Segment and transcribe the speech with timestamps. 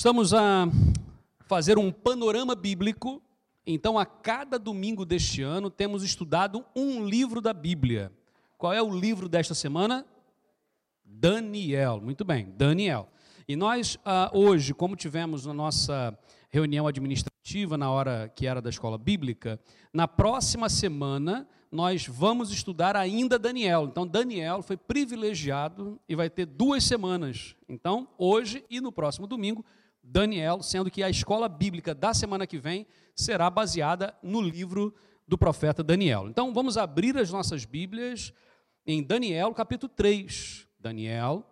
[0.00, 0.66] Estamos a
[1.40, 3.22] fazer um panorama bíblico.
[3.66, 8.10] Então, a cada domingo deste ano, temos estudado um livro da Bíblia.
[8.56, 10.06] Qual é o livro desta semana?
[11.04, 12.00] Daniel.
[12.00, 13.10] Muito bem, Daniel.
[13.46, 18.70] E nós, ah, hoje, como tivemos na nossa reunião administrativa, na hora que era da
[18.70, 19.60] escola bíblica,
[19.92, 23.84] na próxima semana nós vamos estudar ainda Daniel.
[23.84, 27.54] Então, Daniel foi privilegiado e vai ter duas semanas.
[27.68, 29.62] Então, hoje e no próximo domingo,
[30.10, 34.92] Daniel, sendo que a escola bíblica da semana que vem será baseada no livro
[35.26, 36.28] do profeta Daniel.
[36.28, 38.32] Então, vamos abrir as nossas Bíblias
[38.84, 40.66] em Daniel, capítulo 3.
[40.80, 41.44] Daniel,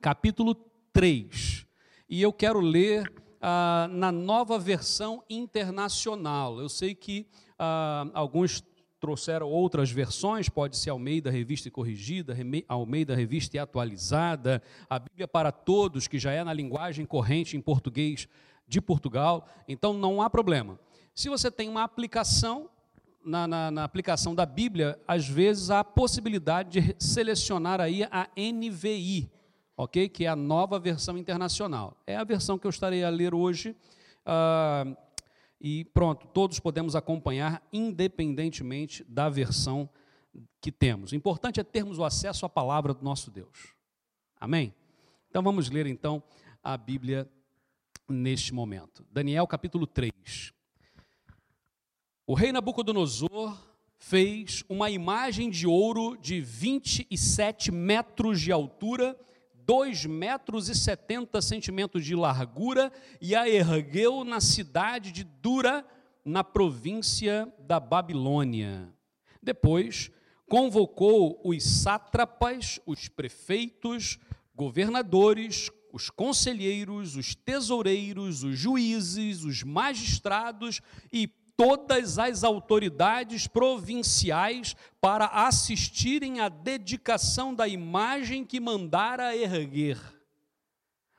[0.00, 0.54] capítulo
[0.90, 1.66] 3.
[2.08, 3.12] E eu quero ler
[3.42, 6.58] ah, na nova versão internacional.
[6.58, 7.26] Eu sei que
[7.58, 8.64] ah, alguns
[9.00, 12.36] trouxeram outras versões, pode ser Almeida Revista e Corrigida,
[12.68, 17.60] Almeida Revista e Atualizada, a Bíblia para Todos, que já é na linguagem corrente em
[17.60, 18.28] português
[18.66, 20.78] de Portugal, então não há problema.
[21.14, 22.68] Se você tem uma aplicação,
[23.24, 28.28] na, na, na, aplicação da Bíblia, às vezes há a possibilidade de selecionar aí a
[28.36, 29.30] NVI,
[29.76, 30.08] ok?
[30.08, 31.96] Que é a nova versão internacional.
[32.06, 33.74] É a versão que eu estarei a ler hoje.
[34.24, 34.96] Uh,
[35.60, 39.88] e pronto, todos podemos acompanhar independentemente da versão
[40.60, 41.12] que temos.
[41.12, 43.74] O importante é termos o acesso à palavra do nosso Deus.
[44.38, 44.74] Amém?
[45.30, 46.22] Então vamos ler então
[46.62, 47.28] a Bíblia
[48.08, 49.06] neste momento.
[49.10, 50.52] Daniel capítulo 3.
[52.26, 53.56] O rei Nabucodonosor
[53.98, 59.18] fez uma imagem de ouro de 27 metros de altura
[59.66, 65.84] 2 metros e 70 centímetros de largura e a ergueu na cidade de Dura,
[66.24, 68.88] na província da Babilônia.
[69.42, 70.10] Depois,
[70.48, 74.18] convocou os sátrapas, os prefeitos,
[74.54, 80.80] governadores, os conselheiros, os tesoureiros, os juízes, os magistrados
[81.12, 89.98] e todas as autoridades provinciais para assistirem à dedicação da imagem que mandara erguer.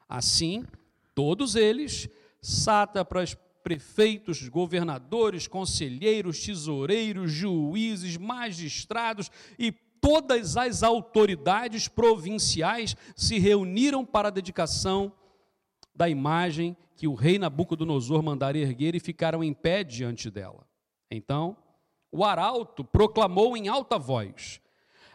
[0.07, 0.65] Assim,
[1.15, 2.07] todos eles,
[2.41, 14.29] sátrapas, prefeitos, governadores, conselheiros, tesoureiros, juízes, magistrados e todas as autoridades provinciais se reuniram para
[14.29, 15.11] a dedicação
[15.93, 20.67] da imagem que o rei Nabucodonosor mandara erguer e ficaram em pé diante dela.
[21.11, 21.55] Então,
[22.11, 24.59] o arauto proclamou em alta voz: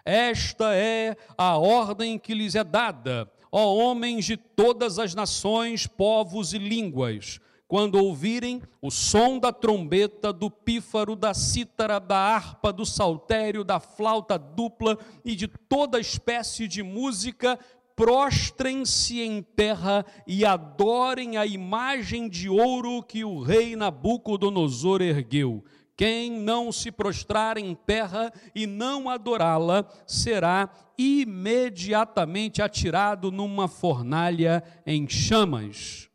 [0.05, 6.53] Esta é a ordem que lhes é dada, ó homens de todas as nações, povos
[6.53, 12.87] e línguas, quando ouvirem o som da trombeta, do pífaro, da cítara, da harpa, do
[12.87, 17.59] saltério, da flauta dupla e de toda espécie de música,
[18.03, 25.65] prostrem-se em terra e adorem a imagem de ouro que o rei Nabucodonosor ergueu.
[25.97, 30.69] Quem não se prostrar em terra e não adorá-la será
[30.99, 36.11] imediatamente atirado numa fornalha em chamas.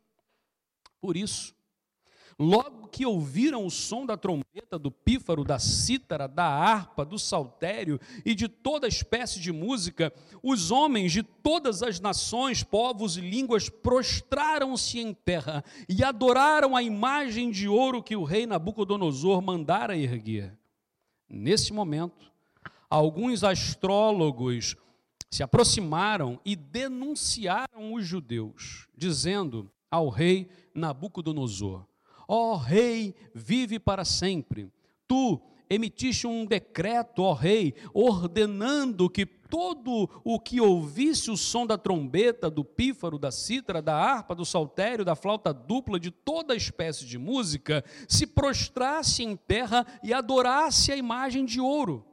[1.00, 1.54] Por isso,
[2.38, 8.00] logo que ouviram o som da trombeta, do pífaro, da cítara, da harpa, do saltério
[8.24, 10.12] e de toda espécie de música,
[10.42, 16.82] os homens de todas as nações, povos e línguas prostraram-se em terra e adoraram a
[16.82, 20.58] imagem de ouro que o rei Nabucodonosor mandara erguer.
[21.28, 22.32] Nesse momento,
[22.90, 24.76] alguns astrólogos
[25.30, 31.87] se aproximaram e denunciaram os judeus, dizendo ao rei Nabucodonosor:
[32.28, 34.70] Ó rei, vive para sempre.
[35.08, 35.40] Tu
[35.70, 42.50] emitiste um decreto, ó rei, ordenando que todo o que ouvisse o som da trombeta,
[42.50, 47.16] do pífaro, da cítara, da harpa, do saltério, da flauta dupla, de toda espécie de
[47.16, 52.04] música, se prostrasse em terra e adorasse a imagem de ouro.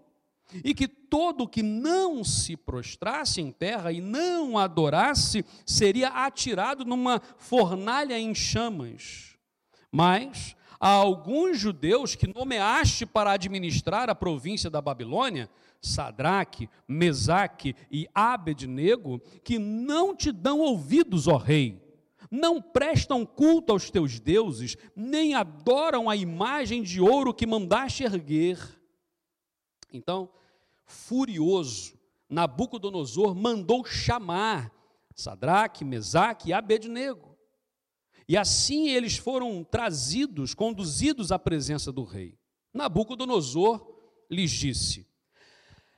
[0.64, 7.22] E que todo que não se prostrasse em terra e não adorasse seria atirado numa
[7.38, 9.35] fornalha em chamas.
[9.96, 15.50] Mas há alguns judeus que nomeaste para administrar a província da Babilônia,
[15.80, 21.82] Sadraque, Mesaque e Abednego, que não te dão ouvidos, ó rei.
[22.30, 28.60] Não prestam culto aos teus deuses, nem adoram a imagem de ouro que mandaste erguer.
[29.94, 30.30] Então,
[30.86, 31.98] furioso,
[32.30, 34.74] Nabucodonosor mandou chamar
[35.16, 37.35] Sadraque, Mesaque e Abednego.
[38.28, 42.38] E assim eles foram trazidos, conduzidos à presença do rei.
[42.74, 43.86] Nabucodonosor
[44.30, 45.08] lhes disse: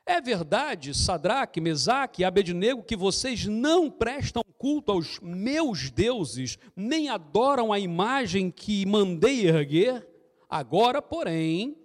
[0.06, 7.09] É verdade, Sadraque, Mesaque e Abednego, que vocês não prestam culto aos meus deuses, nem
[7.09, 10.06] adoram a imagem que mandei erguer,
[10.50, 11.77] agora, porém,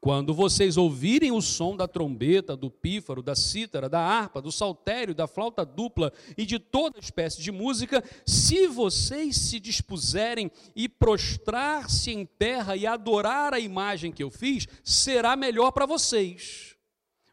[0.00, 5.14] quando vocês ouvirem o som da trombeta, do pífaro, da cítara, da harpa, do saltério,
[5.14, 12.10] da flauta dupla e de toda espécie de música, se vocês se dispuserem e prostrar-se
[12.10, 16.76] em terra e adorar a imagem que eu fiz, será melhor para vocês.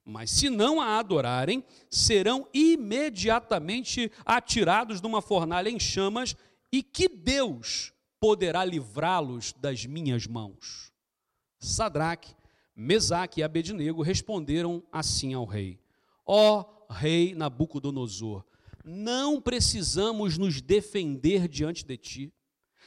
[0.03, 6.35] Mas se não a adorarem, serão imediatamente atirados numa fornalha em chamas,
[6.69, 10.91] e que Deus poderá livrá-los das minhas mãos?
[11.59, 12.36] Sadraque,
[12.79, 15.79] Mesaque e Abednego responderam assim ao rei:
[16.23, 18.45] Ó oh, rei Nabucodonosor,
[18.85, 22.33] não precisamos nos defender diante de ti.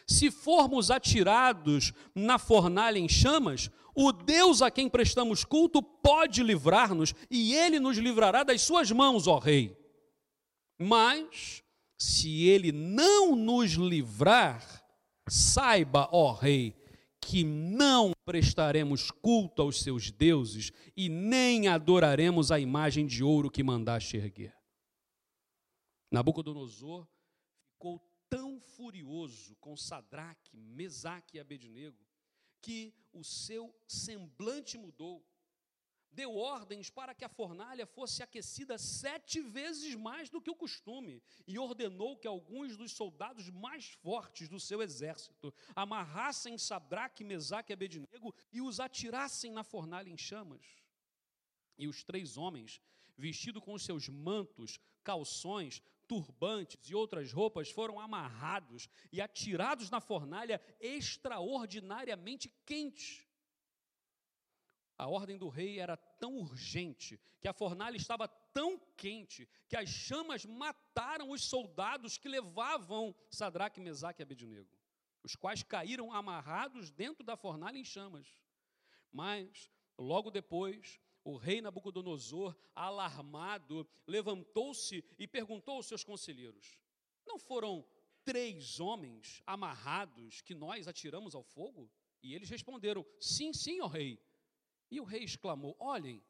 [0.06, 7.12] Se formos atirados na fornalha em chamas, o Deus a quem prestamos culto pode livrar-nos
[7.28, 9.76] e ele nos livrará das suas mãos, ó rei.
[10.78, 11.64] Mas,
[11.98, 14.84] se ele não nos livrar,
[15.28, 16.79] saiba, ó rei,
[17.20, 23.62] que não prestaremos culto aos seus deuses e nem adoraremos a imagem de ouro que
[23.62, 24.56] mandaste erguer.
[26.10, 27.06] Nabucodonosor
[27.72, 31.98] ficou tão furioso com Sadraque, Mesaque e Abednego
[32.60, 35.24] que o seu semblante mudou
[36.12, 41.22] deu ordens para que a fornalha fosse aquecida sete vezes mais do que o costume,
[41.46, 47.74] e ordenou que alguns dos soldados mais fortes do seu exército amarrassem Sadraque, Mesaque e
[47.74, 50.64] Abednego e os atirassem na fornalha em chamas.
[51.78, 52.80] E os três homens,
[53.16, 60.60] vestidos com seus mantos, calções, turbantes e outras roupas, foram amarrados e atirados na fornalha
[60.80, 63.29] extraordinariamente quente
[65.00, 69.88] a ordem do rei era tão urgente, que a fornalha estava tão quente, que as
[69.88, 74.78] chamas mataram os soldados que levavam Sadraque, Mesaque e Abednego,
[75.22, 78.28] os quais caíram amarrados dentro da fornalha em chamas.
[79.10, 86.76] Mas, logo depois, o rei Nabucodonosor, alarmado, levantou-se e perguntou aos seus conselheiros:
[87.26, 87.86] Não foram
[88.22, 91.90] três homens amarrados que nós atiramos ao fogo?
[92.22, 94.22] E eles responderam: Sim, sim, ó rei.
[94.90, 96.22] E o rei exclamou: Olhem,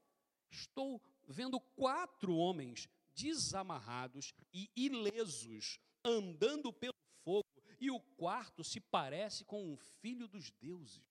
[0.51, 7.47] estou vendo quatro homens desamarrados e ilesos andando pelo fogo,
[7.81, 11.03] e o quarto se parece com um filho dos deuses.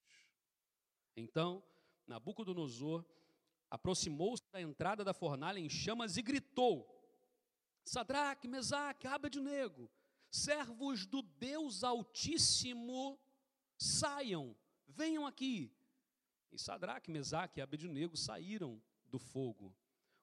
[1.16, 1.62] Então,
[2.06, 3.04] Nabucodonosor
[3.70, 6.88] aproximou-se da entrada da fornalha em chamas e gritou:
[7.84, 9.90] Sadraque, Mesaque, Abednego,
[10.30, 13.18] servos do Deus Altíssimo,
[13.76, 14.56] saiam,
[14.86, 15.72] venham aqui.
[16.52, 19.74] E Sadraque, Mesaque e Abednego saíram do fogo.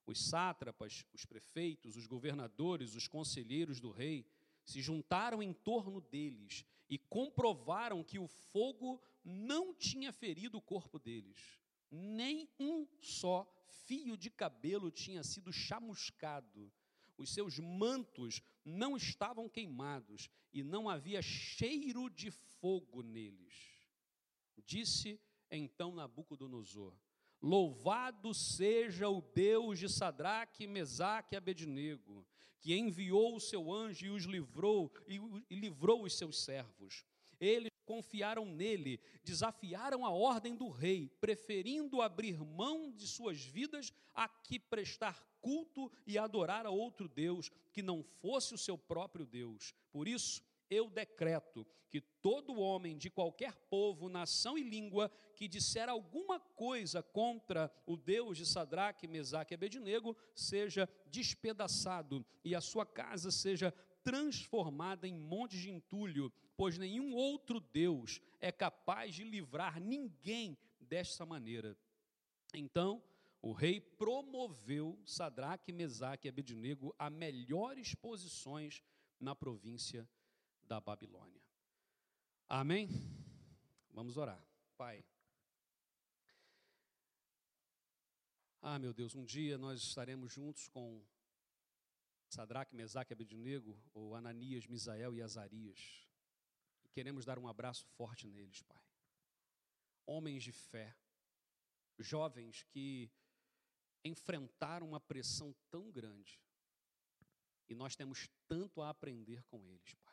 [0.06, 4.26] Os sátrapas, os prefeitos, os governadores, os conselheiros do rei
[4.64, 10.98] se juntaram em torno deles e comprovaram que o fogo não tinha ferido o corpo
[10.98, 11.60] deles.
[11.90, 13.46] Nem um só
[13.86, 16.72] fio de cabelo tinha sido chamuscado.
[17.18, 23.56] Os seus mantos não estavam queimados e não havia cheiro de fogo neles.
[24.66, 25.20] Disse
[25.52, 26.94] então Nabucodonosor:
[27.42, 32.26] Louvado seja o Deus de Sadraque, Mesaque e Abednego,
[32.60, 35.20] que enviou o seu anjo e os livrou e,
[35.56, 37.06] livrou os seus servos.
[37.40, 44.28] Eles confiaram nele, desafiaram a ordem do rei, preferindo abrir mão de suas vidas a
[44.28, 49.74] que prestar culto e adorar a outro Deus que não fosse o seu próprio Deus.
[49.92, 55.88] Por isso, eu decreto que todo homem de qualquer povo, nação e língua que disser
[55.88, 62.86] alguma coisa contra o Deus de Sadraque, Mesaque e Abednego seja despedaçado e a sua
[62.86, 63.72] casa seja
[64.04, 71.26] transformada em monte de entulho, pois nenhum outro Deus é capaz de livrar ninguém desta
[71.26, 71.78] maneira.
[72.54, 73.04] Então,
[73.42, 78.82] o rei promoveu Sadraque, Mesaque e Abednego a melhores posições
[79.20, 80.08] na província
[80.68, 81.42] da Babilônia.
[82.50, 82.90] Amém?
[83.92, 84.44] Vamos orar.
[84.78, 85.04] Pai.
[88.62, 91.04] Ah, meu Deus, um dia nós estaremos juntos com
[92.30, 96.08] Sadraque, Mesaque Abednego, ou Ananias, Misael e Azarias.
[96.84, 98.84] E queremos dar um abraço forte neles, Pai.
[100.06, 100.96] Homens de fé,
[101.98, 103.10] jovens que
[104.04, 106.42] enfrentaram uma pressão tão grande.
[107.70, 110.07] E nós temos tanto a aprender com eles, Pai.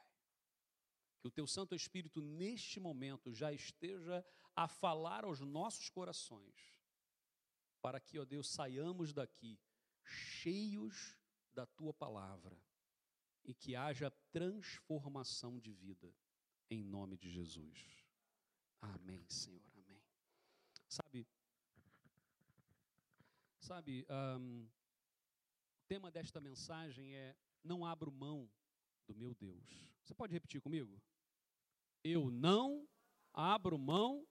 [1.25, 4.23] Que o teu Santo Espírito, neste momento, já esteja
[4.55, 6.55] a falar aos nossos corações,
[7.81, 9.59] para que, ó Deus, saiamos daqui
[10.05, 11.17] cheios
[11.55, 12.63] da tua palavra,
[13.43, 16.15] e que haja transformação de vida,
[16.69, 18.05] em nome de Jesus.
[18.83, 20.03] Amém, Senhor, amém.
[20.87, 21.27] Sabe,
[23.61, 24.07] sabe,
[24.39, 24.69] um,
[25.81, 28.47] o tema desta mensagem é: Não abro mão
[29.07, 29.89] do meu Deus.
[30.05, 31.01] Você pode repetir comigo?
[32.05, 32.87] Eu não
[33.33, 34.27] abro mão.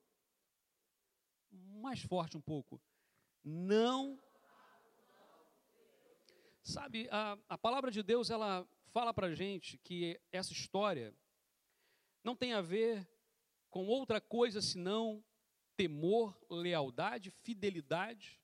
[1.52, 2.80] Mais forte um pouco.
[3.44, 4.20] Não.
[6.64, 11.14] Sabe, a, a palavra de Deus, ela fala para gente que essa história
[12.24, 13.10] não tem a ver
[13.70, 15.24] com outra coisa senão
[15.76, 18.40] temor, lealdade, fidelidade.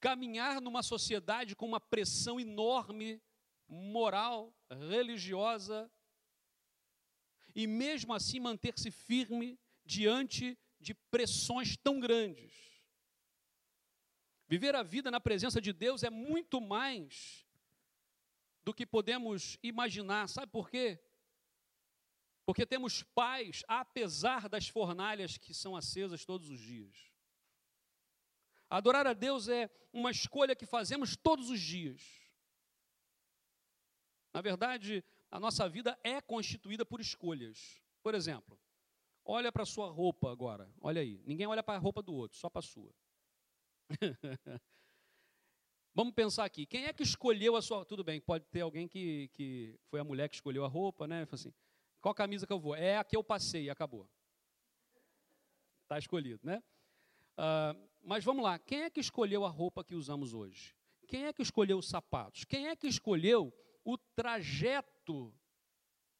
[0.00, 3.22] Caminhar numa sociedade com uma pressão enorme,
[3.68, 5.90] moral, religiosa,
[7.54, 12.52] e mesmo assim manter-se firme diante de pressões tão grandes.
[14.46, 17.46] Viver a vida na presença de Deus é muito mais
[18.62, 20.28] do que podemos imaginar.
[20.28, 20.98] Sabe por quê?
[22.46, 27.12] Porque temos paz, apesar das fornalhas que são acesas todos os dias.
[28.70, 32.02] Adorar a Deus é uma escolha que fazemos todos os dias.
[34.32, 37.82] Na verdade, a nossa vida é constituída por escolhas.
[38.02, 38.58] Por exemplo,
[39.24, 41.20] olha para a sua roupa agora, olha aí.
[41.24, 42.94] Ninguém olha para a roupa do outro, só para a sua.
[45.94, 47.84] Vamos pensar aqui, quem é que escolheu a sua.
[47.84, 51.26] Tudo bem, pode ter alguém que, que foi a mulher que escolheu a roupa, né?
[51.30, 51.52] Assim,
[52.00, 52.74] qual camisa que eu vou?
[52.74, 54.08] É a que eu passei acabou.
[55.82, 56.62] Está escolhido, né?
[57.36, 60.74] Uh, mas vamos lá, quem é que escolheu a roupa que usamos hoje?
[61.06, 62.44] Quem é que escolheu os sapatos?
[62.44, 63.52] Quem é que escolheu
[63.84, 64.97] o trajeto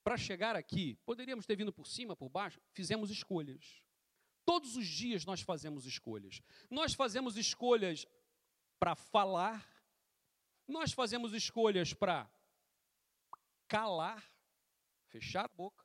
[0.02, 0.96] para chegar aqui?
[1.04, 2.60] Poderíamos ter vindo por cima, por baixo?
[2.72, 3.82] Fizemos escolhas.
[4.44, 6.40] Todos os dias nós fazemos escolhas.
[6.70, 8.06] Nós fazemos escolhas
[8.78, 9.66] para falar,
[10.66, 12.30] nós fazemos escolhas para
[13.66, 14.24] calar,
[15.08, 15.84] fechar a boca.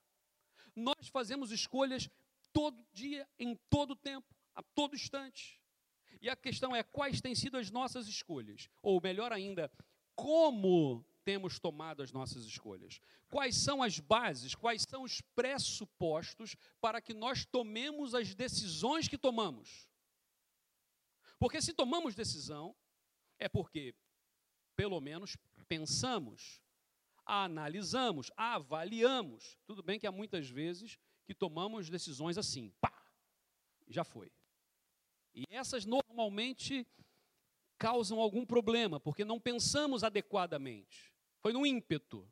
[0.75, 2.09] Nós fazemos escolhas
[2.53, 5.61] todo dia, em todo tempo, a todo instante.
[6.21, 9.69] E a questão é quais têm sido as nossas escolhas, ou melhor ainda,
[10.15, 12.99] como temos tomado as nossas escolhas?
[13.29, 19.17] Quais são as bases, quais são os pressupostos para que nós tomemos as decisões que
[19.17, 19.87] tomamos?
[21.39, 22.75] Porque se tomamos decisão,
[23.39, 23.93] é porque,
[24.75, 25.37] pelo menos,
[25.67, 26.61] pensamos,
[27.25, 29.57] analisamos, avaliamos.
[29.65, 32.93] Tudo bem que há muitas vezes que tomamos decisões assim, pá,
[33.87, 34.31] já foi.
[35.33, 36.87] E essas normalmente
[37.77, 41.12] causam algum problema, porque não pensamos adequadamente.
[41.43, 42.25] Foi num ímpeto.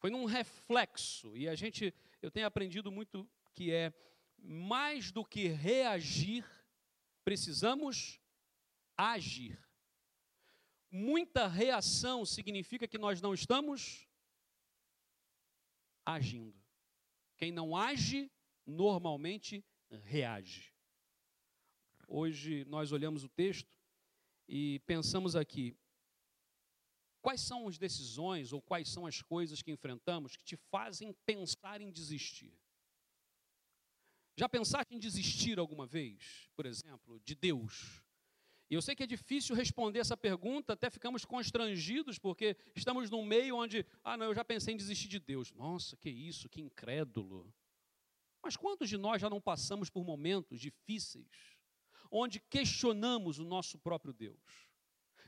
[0.00, 1.36] Foi num reflexo.
[1.36, 3.94] E a gente, eu tenho aprendido muito que é
[4.36, 6.44] mais do que reagir,
[7.22, 8.20] precisamos
[8.96, 9.56] agir.
[10.90, 14.04] Muita reação significa que nós não estamos
[16.04, 16.60] agindo.
[17.36, 18.28] Quem não age,
[18.66, 19.64] normalmente
[20.02, 20.74] reage.
[22.08, 23.78] Hoje nós olhamos o texto
[24.48, 25.76] e pensamos aqui,
[27.20, 31.80] Quais são as decisões ou quais são as coisas que enfrentamos que te fazem pensar
[31.80, 32.52] em desistir?
[34.36, 38.02] Já pensaste em desistir alguma vez, por exemplo, de Deus?
[38.70, 43.24] E eu sei que é difícil responder essa pergunta, até ficamos constrangidos, porque estamos num
[43.24, 45.52] meio onde, ah, não, eu já pensei em desistir de Deus.
[45.52, 47.52] Nossa, que isso, que incrédulo.
[48.42, 51.58] Mas quantos de nós já não passamos por momentos difíceis,
[52.10, 54.69] onde questionamos o nosso próprio Deus?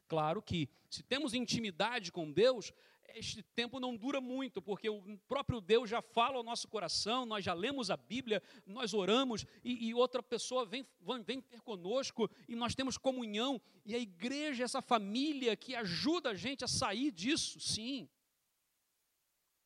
[0.08, 2.72] Claro que, se temos intimidade com Deus,
[3.14, 7.44] este tempo não dura muito, porque o próprio Deus já fala ao nosso coração, nós
[7.44, 10.86] já lemos a Bíblia, nós oramos e, e outra pessoa vem,
[11.24, 13.60] vem ter conosco e nós temos comunhão.
[13.84, 18.08] E a igreja, essa família que ajuda a gente a sair disso, sim.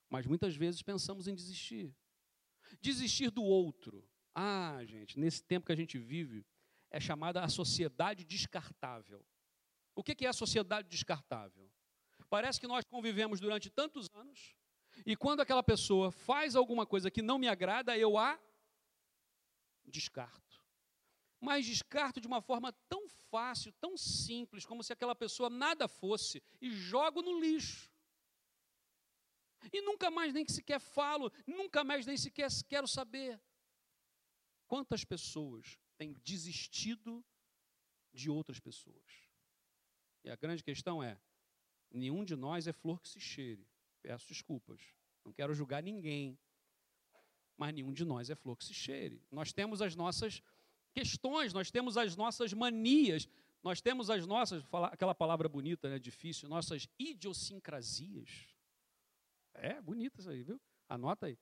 [0.09, 1.95] Mas muitas vezes pensamos em desistir.
[2.81, 4.09] Desistir do outro.
[4.35, 6.45] Ah, gente, nesse tempo que a gente vive,
[6.90, 9.25] é chamada a sociedade descartável.
[9.97, 11.69] O que é a sociedade descartável?
[12.29, 14.55] Parece que nós convivemos durante tantos anos
[15.07, 18.38] e quando aquela pessoa faz alguma coisa que não me agrada, eu a
[19.85, 20.62] descarto.
[21.41, 26.43] Mas descarto de uma forma tão fácil, tão simples, como se aquela pessoa nada fosse,
[26.61, 27.91] e jogo no lixo.
[29.73, 33.41] E nunca mais nem sequer falo, nunca mais nem sequer quero saber.
[34.67, 37.25] Quantas pessoas têm desistido
[38.12, 39.26] de outras pessoas?
[40.26, 41.16] E a grande questão é:
[41.90, 43.66] nenhum de nós é flor que se cheire.
[44.02, 44.80] Peço desculpas,
[45.25, 46.38] não quero julgar ninguém,
[47.56, 49.23] mas nenhum de nós é flor que se cheire.
[49.30, 50.42] Nós temos as nossas
[50.92, 53.28] questões, nós temos as nossas manias,
[53.62, 58.54] Nós temos as nossas, aquela palavra bonita, né, difícil, nossas idiosincrasias.
[59.54, 60.61] É, bonita isso aí, viu?
[60.88, 61.37] Anota aí.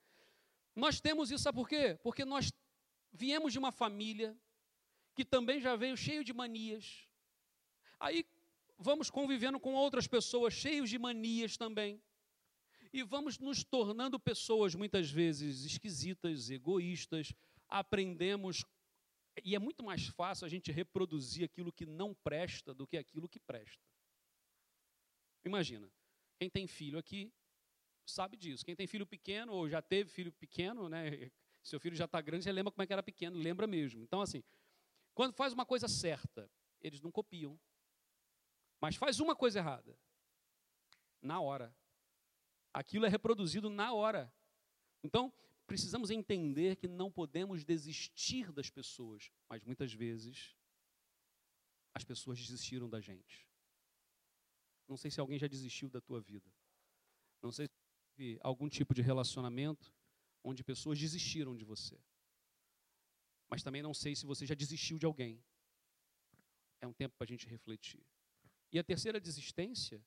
[0.74, 1.98] Nós temos isso, sabe por quê?
[2.02, 2.50] Porque nós
[3.12, 4.34] viemos de uma família
[5.14, 7.06] que também já veio cheio de manias.
[8.00, 8.24] Aí
[8.78, 12.02] vamos convivendo com outras pessoas cheios de manias também.
[12.92, 17.32] E vamos nos tornando pessoas muitas vezes esquisitas, egoístas,
[17.68, 18.64] aprendemos
[19.42, 23.28] e é muito mais fácil a gente reproduzir aquilo que não presta do que aquilo
[23.28, 23.82] que presta.
[25.44, 25.90] Imagina,
[26.38, 27.32] quem tem filho aqui
[28.06, 28.64] sabe disso.
[28.64, 31.30] Quem tem filho pequeno ou já teve filho pequeno, né?
[31.62, 34.02] Seu filho já está grande, você lembra como é que era pequeno, lembra mesmo.
[34.02, 34.42] Então, assim,
[35.14, 36.50] quando faz uma coisa certa,
[36.80, 37.58] eles não copiam.
[38.84, 39.98] Mas faz uma coisa errada,
[41.22, 41.74] na hora.
[42.70, 44.30] Aquilo é reproduzido na hora.
[45.02, 45.32] Então,
[45.66, 50.54] precisamos entender que não podemos desistir das pessoas, mas muitas vezes
[51.94, 53.48] as pessoas desistiram da gente.
[54.86, 56.52] Não sei se alguém já desistiu da tua vida.
[57.40, 57.72] Não sei se
[58.14, 59.94] teve algum tipo de relacionamento
[60.42, 61.98] onde pessoas desistiram de você.
[63.48, 65.42] Mas também não sei se você já desistiu de alguém.
[66.82, 68.04] É um tempo para a gente refletir.
[68.74, 70.04] E a terceira desistência,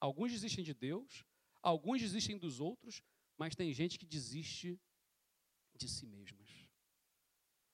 [0.00, 1.24] alguns desistem de Deus,
[1.62, 3.04] alguns desistem dos outros,
[3.38, 4.80] mas tem gente que desiste
[5.76, 6.48] de si mesmas.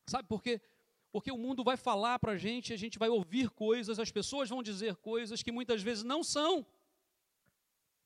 [0.07, 0.61] Sabe por quê?
[1.11, 4.51] Porque o mundo vai falar para a gente, a gente vai ouvir coisas, as pessoas
[4.51, 6.67] vão dizer coisas que muitas vezes não são.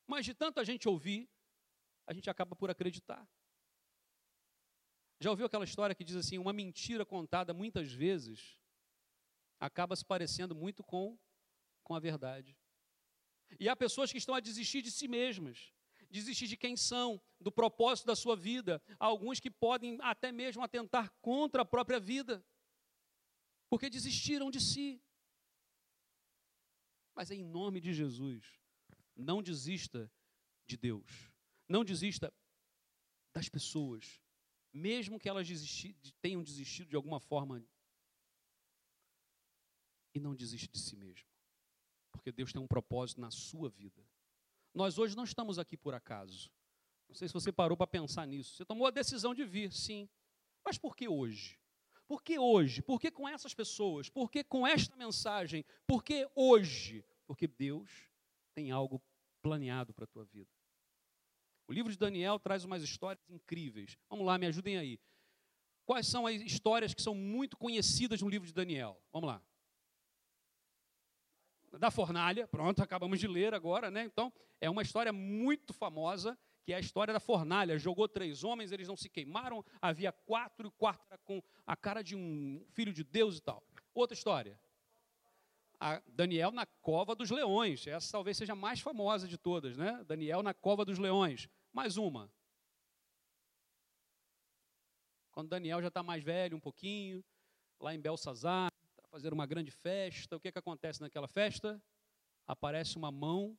[0.06, 1.28] Mas de tanta gente ouvir,
[2.06, 3.28] a gente acaba por acreditar.
[5.18, 8.56] Já ouviu aquela história que diz assim: uma mentira contada muitas vezes
[9.58, 11.18] acaba se parecendo muito com,
[11.90, 12.56] com a verdade.
[13.59, 15.73] E há pessoas que estão a desistir de si mesmas,
[16.09, 18.80] desistir de quem são, do propósito da sua vida.
[18.97, 22.47] Há alguns que podem até mesmo atentar contra a própria vida,
[23.69, 25.02] porque desistiram de si.
[27.12, 28.45] Mas é em nome de Jesus,
[29.17, 30.08] não desista
[30.69, 31.28] de Deus.
[31.69, 32.32] Não desista
[33.34, 34.23] das pessoas,
[34.73, 37.60] mesmo que elas desisti, tenham desistido de alguma forma.
[40.15, 41.30] E não desista de si mesmo,
[42.10, 44.04] porque Deus tem um propósito na sua vida.
[44.75, 46.50] Nós hoje não estamos aqui por acaso.
[47.08, 48.54] Não sei se você parou para pensar nisso.
[48.54, 50.08] Você tomou a decisão de vir, sim.
[50.64, 51.58] Mas por que hoje?
[52.06, 52.82] Por que hoje?
[52.82, 54.08] Por que com essas pessoas?
[54.08, 55.64] Por que com esta mensagem?
[55.86, 57.04] Por que hoje?
[57.26, 58.08] Porque Deus
[58.54, 59.02] tem algo
[59.42, 60.50] planeado para a tua vida.
[61.66, 63.96] O livro de Daniel traz umas histórias incríveis.
[64.08, 65.00] Vamos lá, me ajudem aí.
[65.84, 69.00] Quais são as histórias que são muito conhecidas no livro de Daniel?
[69.12, 69.42] Vamos lá.
[71.78, 74.04] Da fornalha, pronto, acabamos de ler agora, né?
[74.04, 77.78] Então, é uma história muito famosa, que é a história da fornalha.
[77.78, 81.76] Jogou três homens, eles não se queimaram, havia quatro, e o quarto era com a
[81.76, 83.65] cara de um filho de Deus e tal.
[83.95, 84.59] Outra história.
[85.78, 87.87] A Daniel na cova dos leões.
[87.87, 90.04] Essa talvez seja a mais famosa de todas, né?
[90.04, 91.49] Daniel na cova dos leões.
[91.73, 92.30] Mais uma.
[95.30, 97.25] Quando Daniel já está mais velho um pouquinho,
[97.78, 98.71] lá em Belsazar,
[99.10, 101.82] fazendo uma grande festa, o que, que acontece naquela festa?
[102.46, 103.58] Aparece uma mão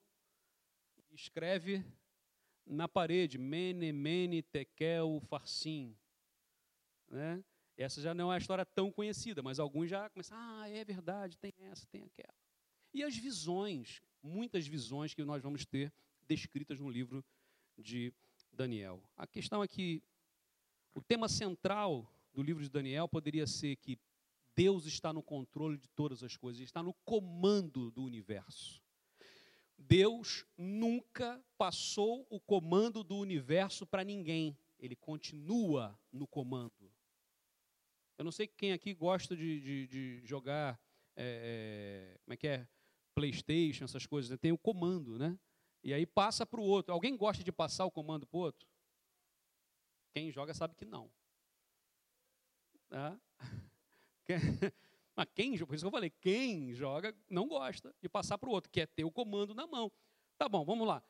[1.09, 1.83] e escreve
[2.65, 5.95] na parede, Mene, Mene, Tekel, Farsim.
[7.09, 7.43] Né?
[7.77, 11.37] Essa já não é uma história tão conhecida, mas alguns já começam, ah, é verdade,
[11.37, 12.33] tem essa, tem aquela.
[12.93, 15.91] E as visões, muitas visões que nós vamos ter
[16.27, 17.23] descritas no livro
[17.77, 18.13] de
[18.53, 19.03] Daniel.
[19.17, 20.01] A questão é que
[20.93, 23.99] o tema central do livro de Daniel poderia ser que
[24.55, 28.81] Deus está no controle de todas as coisas, está no comando do universo.
[29.77, 36.91] Deus nunca passou o comando do universo para ninguém, ele continua no comando.
[38.17, 40.79] Eu não sei quem aqui gosta de, de, de jogar,
[41.15, 42.67] é, como é que é?
[43.15, 44.37] PlayStation, essas coisas, né?
[44.37, 45.37] tem o comando, né?
[45.83, 46.93] E aí passa para o outro.
[46.93, 48.67] Alguém gosta de passar o comando para o outro?
[50.13, 51.11] Quem joga sabe que não.
[52.89, 53.19] Tá?
[55.15, 58.52] Mas quem, por isso que eu falei, quem joga não gosta de passar para o
[58.52, 59.91] outro, quer ter o comando na mão.
[60.38, 61.04] Tá bom, vamos lá.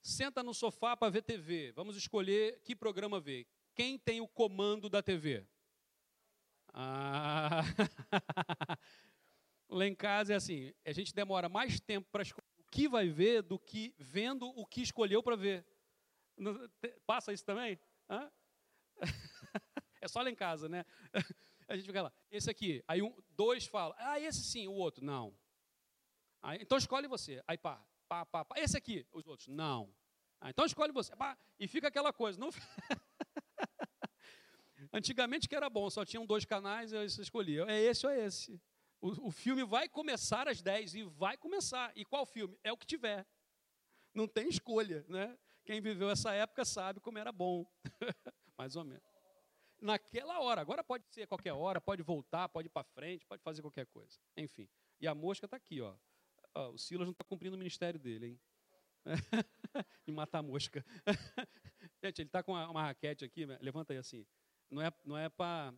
[0.00, 1.72] Senta no sofá para ver TV.
[1.72, 3.46] Vamos escolher que programa ver.
[3.74, 5.46] Quem tem o comando da TV?
[6.72, 7.62] Ah.
[9.68, 13.42] Lá em casa é assim, a gente demora mais tempo para escolher que vai ver
[13.42, 15.64] do que vendo o que escolheu para ver.
[17.06, 17.78] Passa isso também?
[18.08, 18.30] Hã?
[20.00, 20.84] É só lá em casa, né?
[21.68, 22.82] A gente fica lá, esse aqui.
[22.88, 25.36] Aí um, dois falam, ah, esse sim, o outro, não.
[26.42, 27.42] Aí, então escolhe você.
[27.46, 28.58] Aí pá, pá, pá, pá.
[28.58, 29.94] Esse aqui, os outros, não.
[30.40, 31.14] Ah, então escolhe você.
[31.14, 32.40] Pá, e fica aquela coisa.
[32.40, 32.48] Não...
[34.92, 37.66] Antigamente que era bom, só tinham dois canais, eu escolhia.
[37.68, 38.58] É esse ou é esse.
[39.00, 41.92] O, o filme vai começar às 10 e vai começar.
[41.94, 42.58] E qual filme?
[42.64, 43.26] É o que tiver.
[44.14, 45.38] Não tem escolha, né?
[45.64, 47.70] Quem viveu essa época sabe como era bom.
[48.56, 49.17] Mais ou menos.
[49.80, 50.60] Naquela hora.
[50.60, 54.18] Agora pode ser qualquer hora, pode voltar, pode ir para frente, pode fazer qualquer coisa.
[54.36, 54.68] Enfim.
[55.00, 55.94] E a mosca está aqui, ó.
[56.54, 58.40] O Silas não está cumprindo o ministério dele, hein?
[60.06, 60.84] de matar mosca.
[62.02, 64.26] Gente, ele está com uma, uma, raquete aqui, levanta aí assim.
[64.70, 65.72] Não é, não é para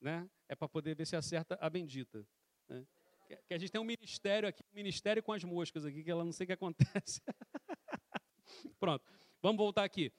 [0.00, 0.28] né?
[0.48, 2.26] é para poder ver se acerta a bendita.
[2.68, 2.86] Né?
[3.26, 6.10] Que, que, a gente tem um ministério aqui, um ministério com as moscas aqui, que
[6.10, 7.22] ela não sei o que acontece.
[8.78, 9.04] Pronto,
[9.40, 10.12] vamos voltar aqui.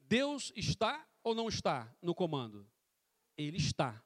[0.00, 2.70] Deus está ou não está no comando?
[3.36, 4.00] Ele está.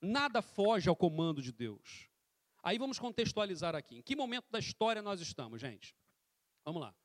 [0.00, 2.08] Nada foge ao comando de Deus.
[2.62, 3.98] Aí vamos contextualizar aqui.
[3.98, 5.94] Em que momento da história nós estamos, gente?
[6.64, 6.96] Vamos lá.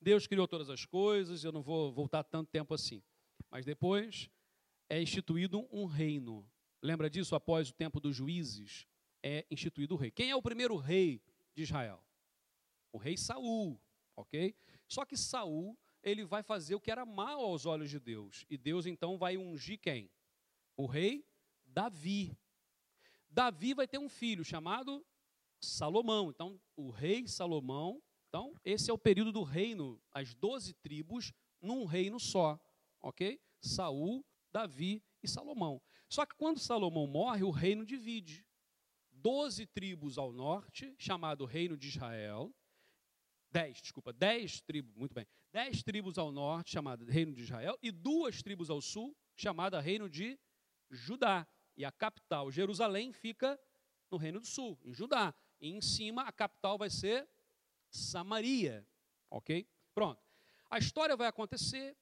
[0.00, 3.02] Deus criou todas as coisas, eu não vou voltar tanto tempo assim.
[3.50, 4.30] Mas depois
[4.88, 6.48] é instituído um reino.
[6.80, 7.34] Lembra disso?
[7.34, 8.86] Após o tempo dos juízes,
[9.24, 10.12] é instituído o rei.
[10.12, 11.20] Quem é o primeiro rei
[11.52, 12.00] de Israel?
[12.92, 13.76] O rei Saul,
[14.14, 14.54] ok?
[14.86, 18.44] Só que Saul, ele vai fazer o que era mal aos olhos de Deus.
[18.48, 20.10] E Deus então vai ungir quem?
[20.76, 21.26] O rei
[21.64, 22.36] Davi.
[23.28, 25.04] Davi vai ter um filho chamado
[25.60, 26.30] Salomão.
[26.30, 31.84] Então, o rei Salomão então, esse é o período do reino, as doze tribos num
[31.84, 32.60] reino só,
[33.02, 33.40] ok?
[33.60, 35.82] Saul, Davi e Salomão.
[36.08, 38.46] Só que quando Salomão morre, o reino divide.
[39.10, 42.54] Doze tribos ao norte, chamado Reino de Israel.
[43.50, 45.26] Dez, desculpa, dez tribos, muito bem.
[45.52, 50.08] Dez tribos ao norte, chamado Reino de Israel, e duas tribos ao sul, chamada Reino
[50.08, 50.38] de
[50.88, 51.46] Judá.
[51.76, 53.58] E a capital, Jerusalém, fica
[54.10, 55.34] no Reino do Sul, em Judá.
[55.60, 57.28] E em cima, a capital vai ser
[57.90, 58.86] Samaria.
[59.28, 59.66] Ok?
[59.94, 60.22] Pronto.
[60.70, 61.96] A história vai acontecer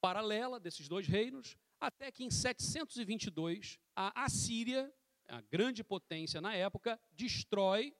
[0.00, 4.92] paralela desses dois reinos, até que em 722 a Assíria,
[5.28, 7.94] a grande potência na época, destrói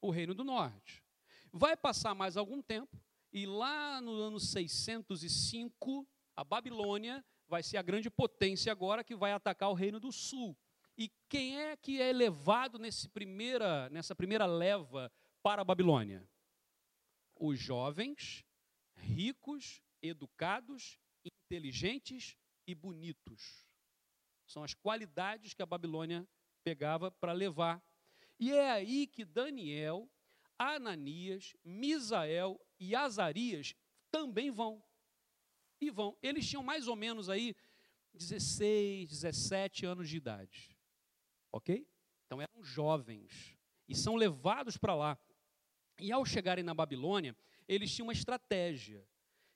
[0.00, 1.02] o reino do norte.
[1.52, 3.00] Vai passar mais algum tempo
[3.32, 6.06] e lá no ano 605
[6.36, 10.56] a Babilônia vai ser a grande potência agora que vai atacar o reino do sul.
[10.96, 16.28] E quem é que é levado nesse primeira, nessa primeira leva para a Babilônia?
[17.38, 18.44] os jovens,
[18.96, 23.66] ricos, educados, inteligentes e bonitos.
[24.46, 26.26] São as qualidades que a Babilônia
[26.64, 27.82] pegava para levar.
[28.38, 30.10] E é aí que Daniel,
[30.58, 33.74] Ananias, Misael e Azarias
[34.10, 34.82] também vão.
[35.80, 36.16] E vão.
[36.22, 37.54] Eles tinham mais ou menos aí
[38.14, 40.76] 16, 17 anos de idade.
[41.52, 41.86] Ok?
[42.26, 43.56] Então eram jovens.
[43.88, 45.18] E são levados para lá.
[45.98, 49.06] E ao chegarem na Babilônia, eles tinham uma estratégia,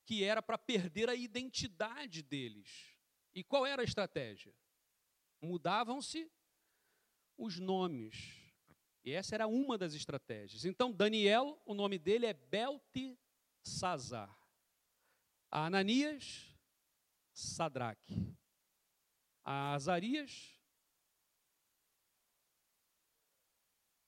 [0.05, 2.97] que era para perder a identidade deles.
[3.35, 4.55] E qual era a estratégia?
[5.41, 6.31] Mudavam-se
[7.37, 8.42] os nomes.
[9.05, 10.65] E essa era uma das estratégias.
[10.65, 13.19] Então, Daniel, o nome dele é Beltesazar.
[15.51, 16.57] A Ananias,
[17.33, 18.35] Sadraque.
[19.45, 20.61] A Azarias,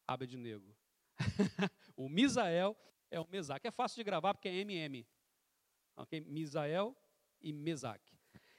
[0.07, 0.77] Abednego.
[1.97, 2.77] o Misael
[3.11, 3.67] é o Mesaque.
[3.67, 5.07] É fácil de gravar porque é MM.
[5.97, 6.21] Okay?
[6.21, 6.97] Misael
[7.41, 8.15] e Mesaque.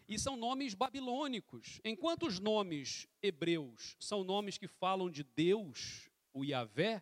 [0.08, 1.80] E são nomes babilônicos.
[1.84, 7.02] Enquanto os nomes hebreus são nomes que falam de Deus, o Yahvé,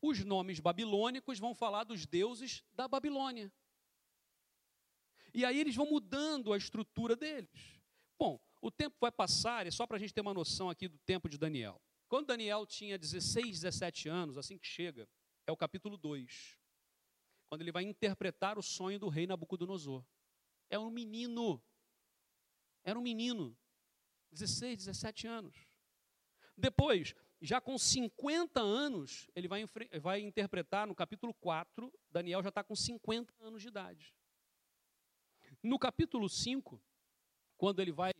[0.00, 3.52] os nomes babilônicos vão falar dos deuses da Babilônia.
[5.34, 7.80] E aí eles vão mudando a estrutura deles.
[8.16, 10.96] Bom, o tempo vai passar, é só para a gente ter uma noção aqui do
[10.98, 11.82] tempo de Daniel.
[12.08, 15.08] Quando Daniel tinha 16, 17 anos, assim que chega,
[15.44, 16.56] é o capítulo 2,
[17.48, 20.04] quando ele vai interpretar o sonho do rei Nabucodonosor.
[20.70, 21.60] É um menino,
[22.84, 23.58] era um menino,
[24.30, 25.56] 16, 17 anos.
[26.56, 29.64] Depois, já com 50 anos, ele vai,
[30.00, 34.14] vai interpretar no capítulo 4, Daniel já está com 50 anos de idade.
[35.62, 36.80] No capítulo 5,
[37.56, 38.12] quando ele vai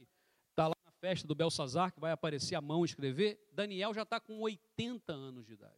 [1.00, 5.46] festa do Belsazar, que vai aparecer a mão escrever, Daniel já está com 80 anos
[5.46, 5.74] de idade.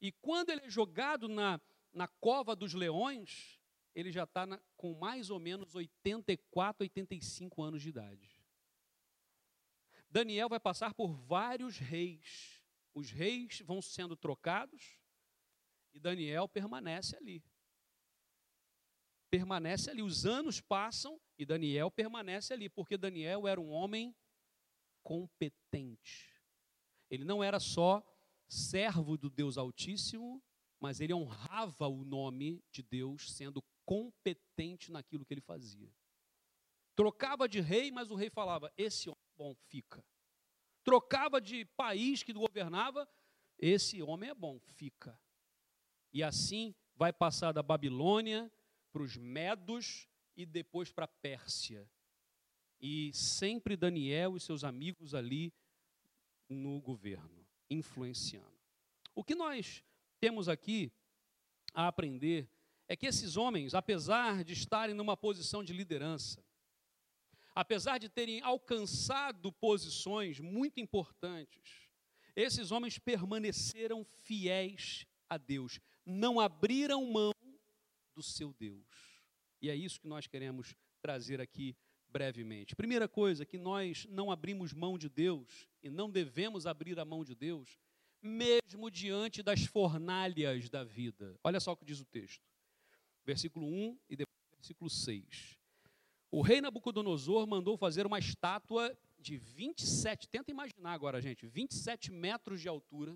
[0.00, 1.60] E quando ele é jogado na,
[1.92, 3.58] na cova dos leões,
[3.94, 8.41] ele já está com mais ou menos 84, 85 anos de idade.
[10.12, 12.62] Daniel vai passar por vários reis.
[12.94, 15.00] Os reis vão sendo trocados
[15.94, 17.42] e Daniel permanece ali.
[19.30, 20.02] Permanece ali.
[20.02, 24.14] Os anos passam e Daniel permanece ali, porque Daniel era um homem
[25.02, 26.30] competente.
[27.10, 28.06] Ele não era só
[28.46, 30.42] servo do Deus Altíssimo,
[30.78, 35.90] mas ele honrava o nome de Deus, sendo competente naquilo que ele fazia.
[36.94, 40.04] Trocava de rei, mas o rei falava: Esse bom, fica.
[40.84, 43.08] Trocava de país que governava,
[43.58, 45.18] esse homem é bom, fica.
[46.12, 48.50] E assim vai passar da Babilônia
[48.92, 51.88] para os Medos e depois para a Pérsia.
[52.80, 55.52] E sempre Daniel e seus amigos ali
[56.48, 58.60] no governo, influenciando.
[59.14, 59.84] O que nós
[60.20, 60.92] temos aqui
[61.72, 62.48] a aprender
[62.88, 66.44] é que esses homens, apesar de estarem numa posição de liderança,
[67.54, 71.88] apesar de terem alcançado posições muito importantes,
[72.34, 77.32] esses homens permaneceram fiéis a Deus, não abriram mão
[78.14, 78.86] do seu Deus.
[79.60, 81.76] E é isso que nós queremos trazer aqui
[82.08, 82.76] brevemente.
[82.76, 87.24] Primeira coisa, que nós não abrimos mão de Deus e não devemos abrir a mão
[87.24, 87.78] de Deus,
[88.20, 91.38] mesmo diante das fornalhas da vida.
[91.42, 92.44] Olha só o que diz o texto.
[93.24, 95.58] Versículo 1 e depois versículo 6.
[96.34, 102.58] O rei Nabucodonosor mandou fazer uma estátua de 27, tenta imaginar agora, gente, 27 metros
[102.62, 103.14] de altura,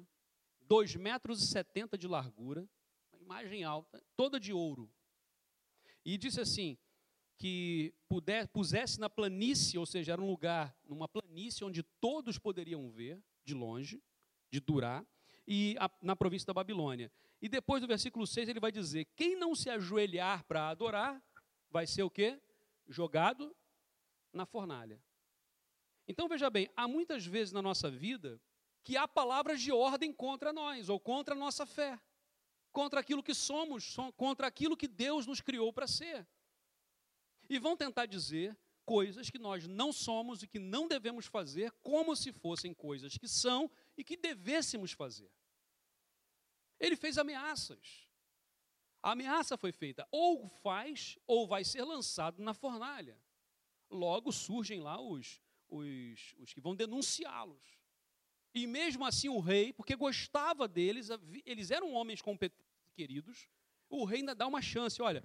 [0.60, 2.68] 2 metros e 70 de largura,
[3.10, 4.92] uma imagem alta, toda de ouro.
[6.04, 6.76] E disse assim,
[7.38, 12.90] que puder, pusesse na planície, ou seja, era um lugar, numa planície onde todos poderiam
[12.90, 14.02] ver, de longe,
[14.50, 15.02] de Durá,
[15.48, 17.10] e a, na província da Babilônia.
[17.40, 21.22] E depois do versículo 6 ele vai dizer: quem não se ajoelhar para adorar,
[21.70, 22.38] vai ser o quê?
[22.86, 23.54] Jogado
[24.32, 25.02] na fornalha.
[26.08, 28.40] Então veja bem, há muitas vezes na nossa vida
[28.84, 32.00] que há palavras de ordem contra nós, ou contra a nossa fé,
[32.70, 36.26] contra aquilo que somos, contra aquilo que Deus nos criou para ser.
[37.48, 42.14] E vão tentar dizer coisas que nós não somos e que não devemos fazer, como
[42.14, 45.30] se fossem coisas que são e que devêssemos fazer.
[46.78, 48.05] Ele fez ameaças.
[49.06, 53.16] A ameaça foi feita, ou faz, ou vai ser lançado na fornalha.
[53.88, 57.78] Logo surgem lá os, os, os que vão denunciá-los.
[58.52, 61.08] E mesmo assim o rei, porque gostava deles,
[61.44, 62.66] eles eram homens competentes
[62.96, 63.48] queridos,
[63.88, 65.00] o rei ainda dá uma chance.
[65.00, 65.22] Olha,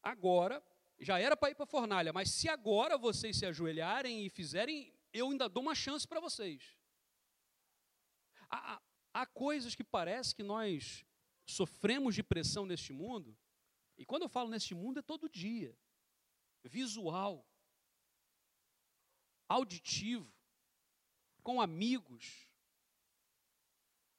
[0.00, 0.64] agora,
[1.00, 4.94] já era para ir para a fornalha, mas se agora vocês se ajoelharem e fizerem,
[5.12, 6.76] eu ainda dou uma chance para vocês.
[8.48, 8.80] Há,
[9.12, 11.04] há coisas que parece que nós
[11.48, 13.36] sofremos de pressão neste mundo,
[13.96, 15.76] e quando eu falo neste mundo é todo dia,
[16.62, 17.44] visual,
[19.48, 20.32] auditivo,
[21.42, 22.46] com amigos.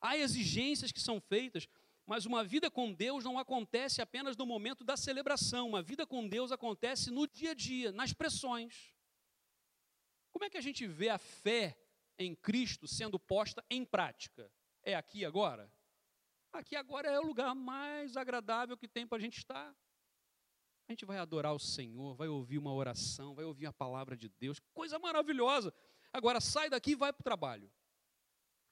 [0.02, 1.68] Há exigências que são feitas,
[2.06, 6.28] mas uma vida com Deus não acontece apenas no momento da celebração, uma vida com
[6.28, 8.96] Deus acontece no dia a dia, nas pressões.
[10.32, 11.78] Como é que a gente vê a fé
[12.18, 14.52] em Cristo sendo posta em prática?
[14.82, 15.72] É aqui agora?
[16.52, 19.76] Aqui agora é o lugar mais agradável que tem para a gente estar.
[20.88, 24.28] A gente vai adorar o Senhor, vai ouvir uma oração, vai ouvir a palavra de
[24.28, 25.72] Deus, coisa maravilhosa.
[26.12, 27.72] Agora sai daqui e vai para o trabalho.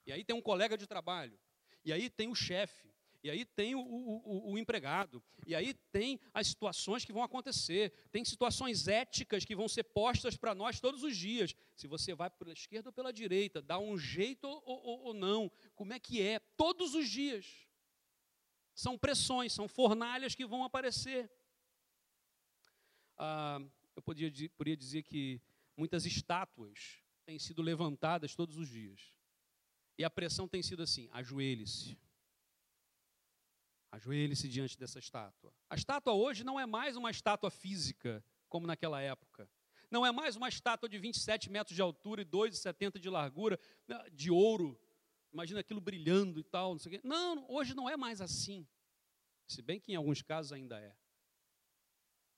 [0.04, 1.38] E aí tem um colega de trabalho,
[1.86, 6.20] e aí tem o chefe, e aí tem o, o, o, empregado, e aí tem
[6.34, 11.04] as situações que vão acontecer, tem situações éticas que vão ser postas para nós todos
[11.04, 11.54] os dias.
[11.76, 15.52] Se você vai pela esquerda ou pela direita, dá um jeito ou, ou, ou não,
[15.76, 16.40] como é que é?
[16.40, 17.67] Todos os dias.
[18.78, 21.30] São pressões, são fornalhas que vão aparecer
[23.18, 23.60] ah,
[23.96, 25.42] eu podia, poderia dizer que
[25.76, 29.14] muitas estátuas têm sido levantadas todos os dias.
[29.98, 31.98] E a pressão tem sido assim: ajoelhe-se.
[33.92, 35.52] Ajoelhe-se diante dessa estátua.
[35.70, 39.50] A estátua hoje não é mais uma estátua física, como naquela época.
[39.90, 43.98] Não é mais uma estátua de 27 metros de altura e 2,70 de largura, né,
[44.12, 44.80] de ouro.
[45.32, 46.76] Imagina aquilo brilhando e tal.
[47.04, 48.68] Não, não, hoje não é mais assim.
[49.48, 50.96] Se bem que em alguns casos ainda é.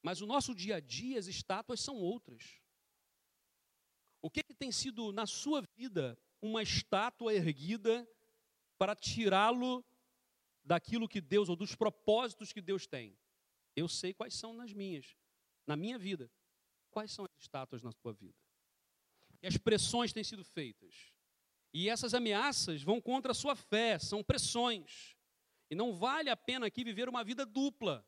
[0.01, 2.61] Mas o nosso dia a dia, as estátuas são outras.
[4.21, 8.07] O que, que tem sido na sua vida uma estátua erguida
[8.77, 9.83] para tirá-lo
[10.63, 13.17] daquilo que Deus, ou dos propósitos que Deus tem?
[13.75, 15.17] Eu sei quais são nas minhas,
[15.65, 16.31] na minha vida.
[16.91, 18.35] Quais são as estátuas na sua vida?
[19.41, 21.13] E as pressões têm sido feitas.
[21.73, 25.15] E essas ameaças vão contra a sua fé, são pressões.
[25.69, 28.05] E não vale a pena aqui viver uma vida dupla.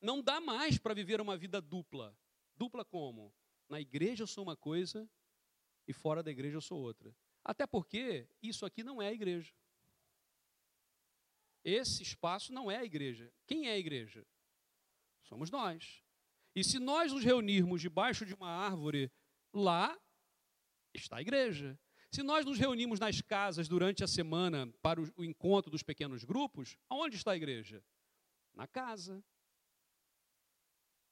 [0.00, 2.16] Não dá mais para viver uma vida dupla.
[2.56, 3.32] Dupla como?
[3.68, 5.08] Na igreja eu sou uma coisa
[5.86, 7.14] e fora da igreja eu sou outra.
[7.44, 9.54] Até porque isso aqui não é a igreja.
[11.64, 13.32] Esse espaço não é a igreja.
[13.46, 14.26] Quem é a igreja?
[15.22, 16.02] Somos nós.
[16.54, 19.10] E se nós nos reunirmos debaixo de uma árvore,
[19.52, 19.98] lá
[20.92, 21.78] está a igreja.
[22.12, 26.76] Se nós nos reunimos nas casas durante a semana para o encontro dos pequenos grupos,
[26.86, 27.82] aonde está a igreja?
[28.52, 29.24] Na casa.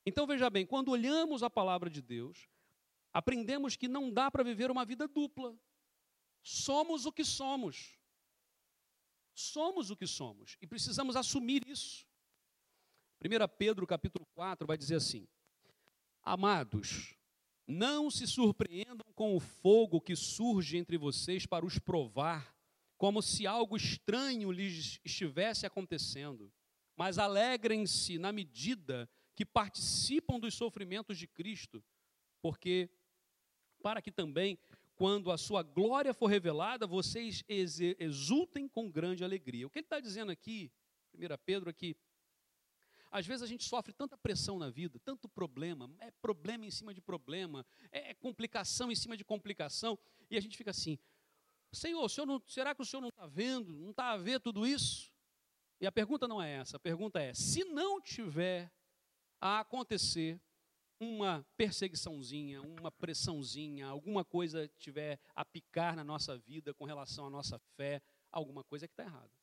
[0.04, 2.50] Então veja bem, quando olhamos a palavra de Deus,
[3.14, 5.58] aprendemos que não dá para viver uma vida dupla.
[6.42, 7.98] Somos o que somos.
[9.32, 12.06] somos o que somos e precisamos assumir isso.
[13.24, 15.26] 1 Pedro capítulo 4 vai dizer assim:
[16.22, 17.16] Amados,
[17.70, 22.54] não se surpreendam com o fogo que surge entre vocês para os provar,
[22.98, 26.52] como se algo estranho lhes estivesse acontecendo,
[26.96, 31.82] mas alegrem-se na medida que participam dos sofrimentos de Cristo,
[32.42, 32.90] porque
[33.82, 34.58] para que também,
[34.94, 39.66] quando a sua glória for revelada, vocês exultem com grande alegria.
[39.66, 40.70] O que ele está dizendo aqui,
[41.14, 41.96] 1 Pedro, aqui,
[43.10, 46.94] às vezes a gente sofre tanta pressão na vida, tanto problema, é problema em cima
[46.94, 49.98] de problema, é complicação em cima de complicação,
[50.30, 50.98] e a gente fica assim:
[51.72, 54.66] Senhor, Senhor não, será que o Senhor não está vendo, não está a ver tudo
[54.66, 55.12] isso?
[55.80, 58.70] E a pergunta não é essa, a pergunta é: se não tiver
[59.40, 60.40] a acontecer
[61.00, 67.30] uma perseguiçãozinha, uma pressãozinha, alguma coisa tiver a picar na nossa vida com relação à
[67.30, 69.39] nossa fé, alguma coisa é que está errada.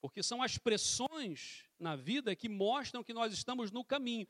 [0.00, 4.26] Porque são as pressões na vida que mostram que nós estamos no caminho.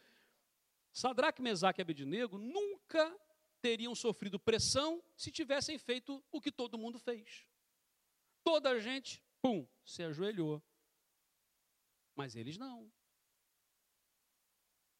[0.92, 3.14] Sadraque, Mesaque e Abednego nunca
[3.60, 7.46] teriam sofrido pressão se tivessem feito o que todo mundo fez.
[8.42, 10.62] Toda a gente, pum, se ajoelhou.
[12.14, 12.90] Mas eles não.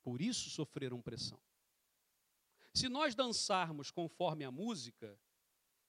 [0.02, 1.40] Por isso sofreram pressão.
[2.74, 5.18] Se nós dançarmos conforme a música,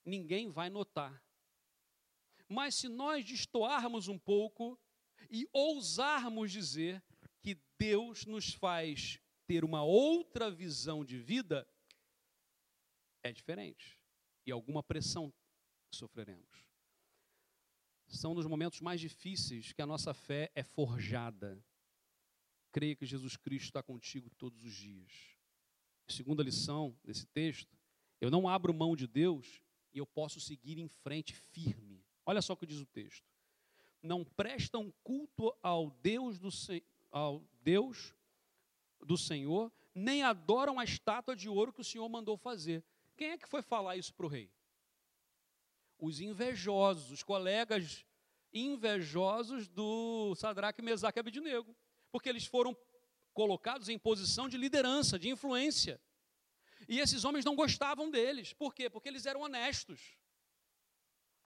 [0.05, 1.21] ninguém vai notar.
[2.47, 4.79] Mas se nós destoarmos um pouco
[5.29, 7.03] e ousarmos dizer
[7.41, 11.67] que Deus nos faz ter uma outra visão de vida,
[13.23, 13.99] é diferente.
[14.45, 15.33] E alguma pressão
[15.91, 16.65] sofreremos.
[18.07, 21.61] São nos momentos mais difíceis que a nossa fé é forjada.
[22.71, 25.35] Creia que Jesus Cristo está contigo todos os dias.
[26.07, 27.77] Segunda lição desse texto,
[28.21, 29.61] eu não abro mão de Deus
[29.93, 32.06] e eu posso seguir em frente firme.
[32.27, 33.25] Olha só o que diz o texto.
[34.03, 36.49] Não prestam culto ao Deus do,
[37.09, 38.13] ao Deus
[38.99, 42.83] do Senhor, nem adoram a estátua de ouro que o Senhor mandou fazer.
[43.15, 44.51] Quem é que foi falar isso para o rei?
[45.97, 48.05] Os invejosos, os colegas
[48.51, 51.73] invejosos do Sadraque, Mesaque e Abednego.
[52.11, 52.75] Porque eles foram
[53.33, 55.97] colocados em posição de liderança, de influência.
[56.89, 58.51] E esses homens não gostavam deles.
[58.51, 58.89] Por quê?
[58.89, 60.17] Porque eles eram honestos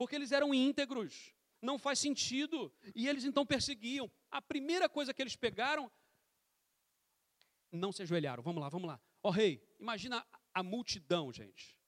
[0.02, 2.74] porque eles eram íntegros, não faz sentido.
[2.96, 4.12] E eles então perseguiam.
[4.32, 5.92] A primeira coisa que eles pegaram,
[7.72, 8.42] não se ajoelharam.
[8.42, 9.00] Vamos lá, vamos lá.
[9.22, 11.80] Ó oh, rei, imagina a multidão, gente.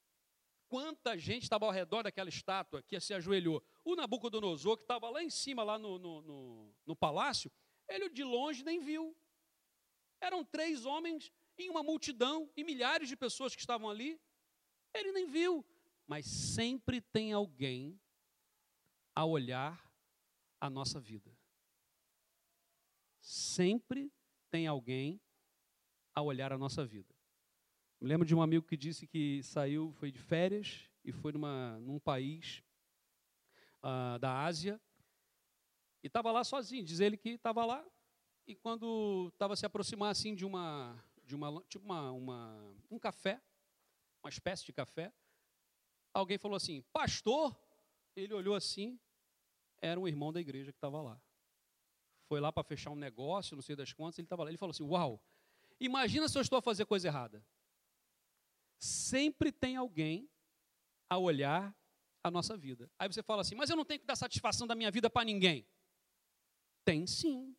[0.67, 3.63] Quanta gente estava ao redor daquela estátua que se ajoelhou.
[3.83, 7.51] O Nabucodonosor, que estava lá em cima, lá no, no, no, no palácio,
[7.89, 9.17] ele de longe nem viu.
[10.21, 14.21] Eram três homens em uma multidão e milhares de pessoas que estavam ali.
[14.93, 15.65] Ele nem viu.
[16.05, 17.99] Mas sempre tem alguém
[19.15, 19.91] a olhar
[20.59, 21.35] a nossa vida.
[23.19, 24.11] Sempre
[24.49, 25.21] tem alguém
[26.13, 27.13] a olhar a nossa vida.
[27.99, 31.79] Me lembro de um amigo que disse que saiu, foi de férias e foi numa,
[31.79, 32.63] num país
[33.81, 34.79] uh, da Ásia
[36.03, 36.83] e estava lá sozinho.
[36.83, 37.85] Diz ele que estava lá
[38.45, 43.41] e quando estava se aproximar assim de uma, de uma, tipo uma, uma, um café,
[44.21, 45.13] uma espécie de café,
[46.13, 47.57] alguém falou assim: Pastor,
[48.15, 48.99] ele olhou assim,
[49.81, 51.21] era um irmão da igreja que estava lá.
[52.27, 54.49] Foi lá para fechar um negócio, não sei das quantas, ele estava lá.
[54.49, 55.21] Ele falou assim: Uau,
[55.79, 57.45] imagina se eu estou a fazer coisa errada.
[58.79, 60.29] Sempre tem alguém
[61.09, 61.75] a olhar
[62.23, 62.89] a nossa vida.
[62.97, 65.25] Aí você fala assim: Mas eu não tenho que dar satisfação da minha vida para
[65.25, 65.67] ninguém.
[66.85, 67.55] Tem sim.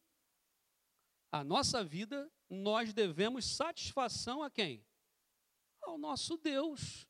[1.31, 4.87] A nossa vida, nós devemos satisfação a quem?
[5.83, 7.07] Ao nosso Deus.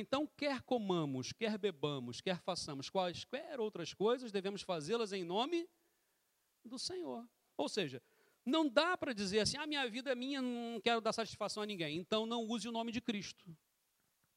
[0.00, 5.68] Então, quer comamos, quer bebamos, quer façamos quaisquer outras coisas, devemos fazê-las em nome
[6.64, 7.28] do Senhor.
[7.56, 8.00] Ou seja,
[8.46, 11.64] não dá para dizer assim, a ah, minha vida é minha, não quero dar satisfação
[11.64, 11.98] a ninguém.
[11.98, 13.44] Então, não use o nome de Cristo.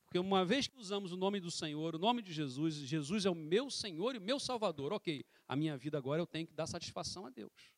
[0.06, 3.30] Porque uma vez que usamos o nome do Senhor, o nome de Jesus, Jesus é
[3.30, 6.66] o meu Senhor e meu Salvador, ok, a minha vida agora eu tenho que dar
[6.66, 7.72] satisfação a Deus.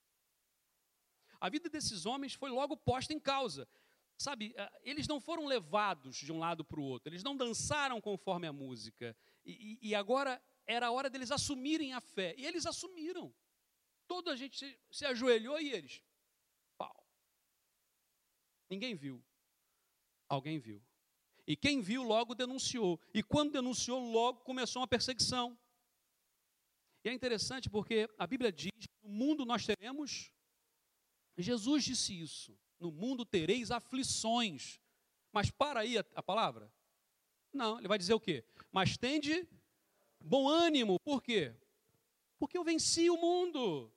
[1.38, 3.68] A vida desses homens foi logo posta em causa.
[4.18, 7.99] Sabe, eh, eles não foram levados de um lado para o outro, eles não dançaram
[7.99, 9.16] conforme a música.
[9.45, 12.34] E, e, agora era a hora deles assumirem a fé.
[12.38, 13.34] E eles assumiram.
[14.07, 16.01] Toda a gente se, se ajoelhou e eles.
[16.78, 17.05] Pau.
[18.70, 19.24] Ninguém viu.
[20.30, 20.82] Alguém viu.
[21.45, 22.99] E quem viu logo denunciou.
[23.14, 25.59] E quando denunciou, logo começou uma perseguição.
[27.03, 30.32] E é interessante porque a Bíblia diz no mundo nós teremos.
[31.38, 34.80] Jesus disse isso no mundo tereis aflições.
[35.32, 36.72] Mas para aí a, a palavra?
[37.52, 38.44] Não, ele vai dizer o quê?
[38.72, 39.48] Mas tende
[40.20, 41.56] bom ânimo, por quê?
[42.38, 43.90] Porque eu venci o mundo.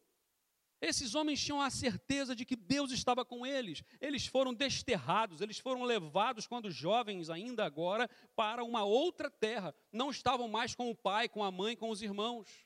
[0.80, 3.82] Esses homens tinham a certeza de que Deus estava com eles.
[4.01, 9.74] Eles foram desterrados, eles foram levados, quando jovens ainda agora, para uma outra terra.
[9.91, 12.65] Não estavam mais com o pai, com a mãe, com os irmãos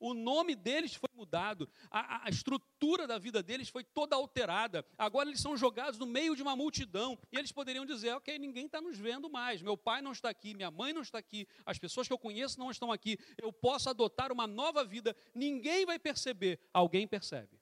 [0.00, 4.84] o nome deles foi mudado, a, a, estrutura da vida deles foi toda alterada.
[4.96, 8.66] Agora eles são jogados no meio de uma multidão e eles poderiam dizer: Ok, ninguém
[8.66, 11.78] está nos vendo mais, meu pai não está aqui, minha mãe não está aqui, as
[11.78, 15.98] pessoas que eu conheço não estão aqui, eu posso adotar uma nova vida, ninguém vai
[15.98, 16.60] perceber.
[16.72, 17.58] Alguém percebe.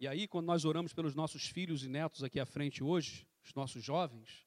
[0.00, 3.52] E aí, quando nós oramos pelos nossos filhos e netos aqui à frente hoje, os
[3.52, 4.46] nossos jovens,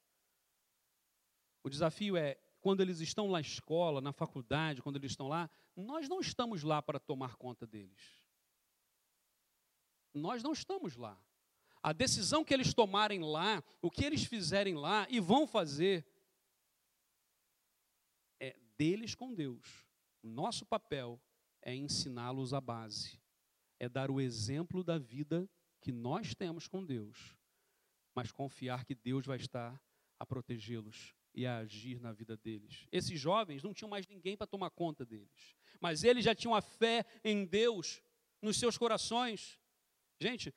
[1.62, 6.08] o desafio é quando eles estão na escola, na faculdade, quando eles estão lá, nós
[6.08, 8.24] não estamos lá para tomar conta deles.
[10.14, 11.20] Nós não estamos lá.
[11.82, 16.06] A decisão que eles tomarem lá, o que eles fizerem lá e vão fazer,
[18.38, 19.84] é deles com Deus.
[20.22, 21.20] O nosso papel
[21.60, 23.20] é ensiná-los a base,
[23.80, 25.50] é dar o exemplo da vida
[25.80, 27.36] que nós temos com Deus,
[28.14, 29.82] mas confiar que Deus vai estar
[30.16, 32.86] a protegê-los e a agir na vida deles.
[32.90, 36.60] Esses jovens não tinham mais ninguém para tomar conta deles, mas eles já tinham a
[36.60, 38.02] fé em Deus
[38.40, 39.58] nos seus corações.
[40.20, 40.54] Gente,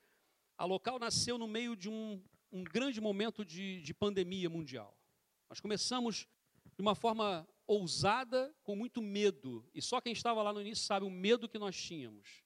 [0.57, 2.21] a local nasceu no meio de um,
[2.51, 4.97] um grande momento de, de pandemia mundial.
[5.49, 6.27] Nós começamos
[6.75, 11.05] de uma forma ousada, com muito medo, e só quem estava lá no início sabe
[11.05, 12.43] o medo que nós tínhamos.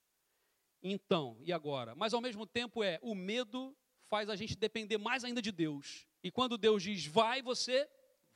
[0.82, 1.94] Então, e agora?
[1.96, 3.76] Mas ao mesmo tempo é, o medo
[4.08, 6.08] faz a gente depender mais ainda de Deus.
[6.24, 7.90] E quando Deus diz vai, você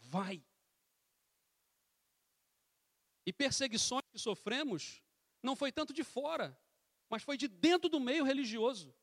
[0.03, 0.43] vai.
[3.25, 5.01] E perseguições que sofremos
[5.41, 6.57] não foi tanto de fora,
[7.09, 8.93] mas foi de dentro do meio religioso.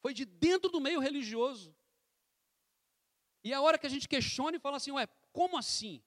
[0.00, 1.74] Foi de dentro do meio religioso.
[3.42, 6.02] E a hora que a gente questiona e fala assim, ué, como assim?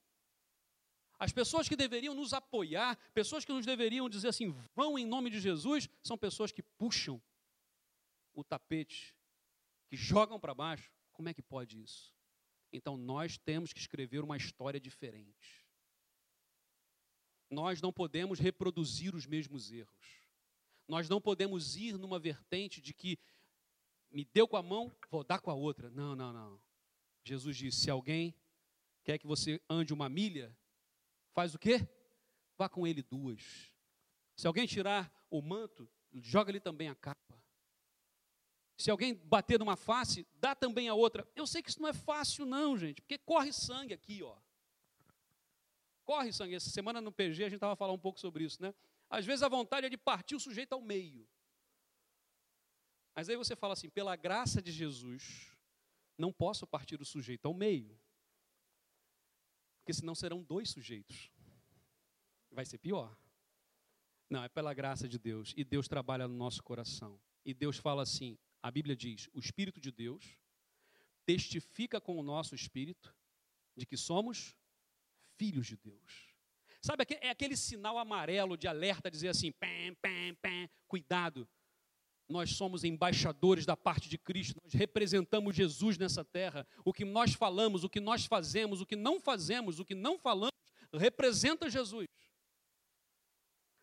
[1.18, 5.30] As pessoas que deveriam nos apoiar, pessoas que nos deveriam dizer assim, vão em nome
[5.30, 7.22] de Jesus, são pessoas que puxam
[8.34, 9.16] o tapete,
[9.88, 10.92] que jogam para baixo.
[11.14, 12.14] Como é que pode isso?
[12.72, 15.64] Então nós temos que escrever uma história diferente.
[17.50, 20.24] Nós não podemos reproduzir os mesmos erros.
[20.88, 23.18] Nós não podemos ir numa vertente de que
[24.12, 25.90] me deu com a mão, vou dar com a outra.
[25.90, 26.60] Não, não, não.
[27.24, 28.36] Jesus disse: se alguém
[29.04, 30.56] quer que você ande uma milha,
[31.32, 31.88] faz o quê?
[32.58, 33.72] Vá com ele duas.
[34.36, 37.43] Se alguém tirar o manto, joga-lhe também a capa.
[38.84, 41.26] Se alguém bater numa face, dá também a outra.
[41.38, 44.36] Eu sei que isso não é fácil, não, gente, porque corre sangue aqui, ó.
[46.04, 46.56] Corre sangue.
[46.56, 48.76] Essa semana no PG a gente estava falando um pouco sobre isso, né?
[49.10, 51.26] Às vezes a vontade é de partir o sujeito ao meio.
[53.16, 55.56] Mas aí você fala assim: pela graça de Jesus,
[56.18, 57.98] não posso partir o sujeito ao meio.
[59.78, 61.32] Porque senão serão dois sujeitos.
[62.52, 63.18] Vai ser pior.
[64.30, 65.54] Não, é pela graça de Deus.
[65.56, 67.18] E Deus trabalha no nosso coração.
[67.46, 70.38] E Deus fala assim: a Bíblia diz: o Espírito de Deus
[71.26, 73.14] testifica com o nosso espírito
[73.76, 74.56] de que somos
[75.38, 76.34] filhos de Deus.
[76.82, 81.48] Sabe, é aquele sinal amarelo de alerta, dizer assim: pam, pam, pam, cuidado.
[82.30, 86.66] Nós somos embaixadores da parte de Cristo, nós representamos Jesus nessa terra.
[86.86, 90.18] O que nós falamos, o que nós fazemos, o que não fazemos, o que não
[90.18, 90.54] falamos,
[90.94, 92.08] representa Jesus.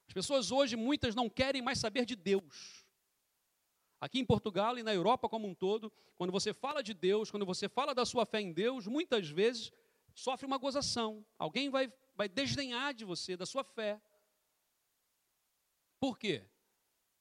[0.08, 2.79] As pessoas hoje, muitas, não querem mais saber de Deus.
[4.00, 7.44] Aqui em Portugal e na Europa como um todo, quando você fala de Deus, quando
[7.44, 9.70] você fala da sua fé em Deus, muitas vezes
[10.14, 11.24] sofre uma gozação.
[11.38, 14.00] Alguém vai, vai desdenhar de você, da sua fé.
[15.98, 16.48] Por quê?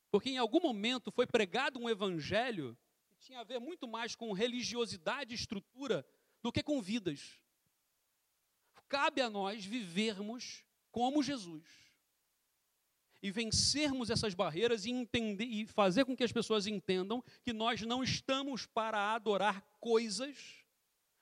[0.09, 2.77] Porque em algum momento foi pregado um evangelho
[3.09, 6.05] que tinha a ver muito mais com religiosidade e estrutura
[6.41, 7.41] do que com vidas.
[8.87, 11.88] Cabe a nós vivermos como Jesus
[13.21, 17.81] e vencermos essas barreiras e, entender, e fazer com que as pessoas entendam que nós
[17.81, 20.63] não estamos para adorar coisas,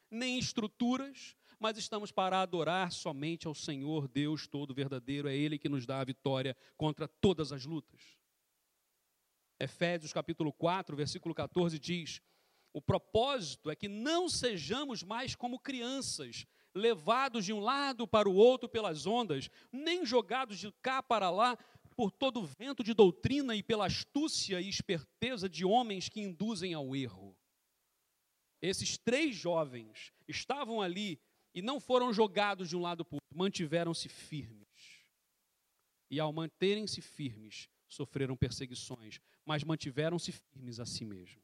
[0.09, 5.69] nem estruturas, mas estamos para adorar somente ao Senhor Deus todo verdadeiro, é Ele que
[5.69, 8.17] nos dá a vitória contra todas as lutas.
[9.59, 12.21] Efésios capítulo 4, versículo 14 diz:
[12.71, 16.45] O propósito é que não sejamos mais como crianças,
[16.75, 21.57] levados de um lado para o outro pelas ondas, nem jogados de cá para lá
[21.97, 26.95] por todo vento de doutrina e pela astúcia e esperteza de homens que induzem ao
[26.95, 27.35] erro.
[28.61, 31.19] Esses três jovens estavam ali
[31.53, 34.67] e não foram jogados de um lado para o outro, mantiveram-se firmes.
[36.09, 41.41] E ao manterem-se firmes, sofreram perseguições, mas mantiveram-se firmes a si mesmo.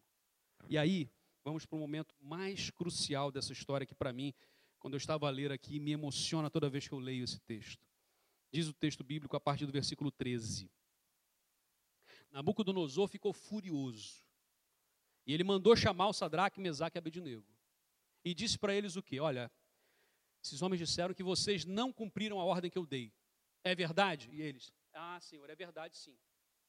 [0.69, 1.09] E aí,
[1.43, 4.33] vamos para o momento mais crucial dessa história que para mim
[4.83, 7.87] quando eu estava a ler aqui, me emociona toda vez que eu leio esse texto.
[8.53, 10.69] Diz o texto bíblico a partir do versículo 13.
[12.29, 14.23] Nabucodonosor ficou furioso.
[15.25, 17.47] E ele mandou chamar o Sadraque, Mesaque e Abednego.
[18.23, 19.19] E disse para eles o quê?
[19.19, 19.51] Olha,
[20.43, 23.11] esses homens disseram que vocês não cumpriram a ordem que eu dei.
[23.63, 24.29] É verdade?
[24.31, 26.15] E eles, ah, senhor, é verdade sim.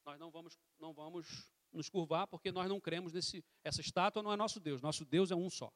[0.03, 3.45] Nós não vamos, não vamos nos curvar porque nós não cremos nesse.
[3.63, 5.71] Essa estátua não é nosso Deus, nosso Deus é um só.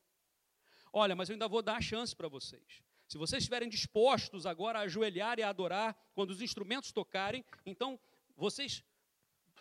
[0.91, 2.82] Olha, mas eu ainda vou dar a chance para vocês.
[3.10, 7.99] Se vocês estiverem dispostos agora a ajoelhar e a adorar quando os instrumentos tocarem, então
[8.38, 8.84] vocês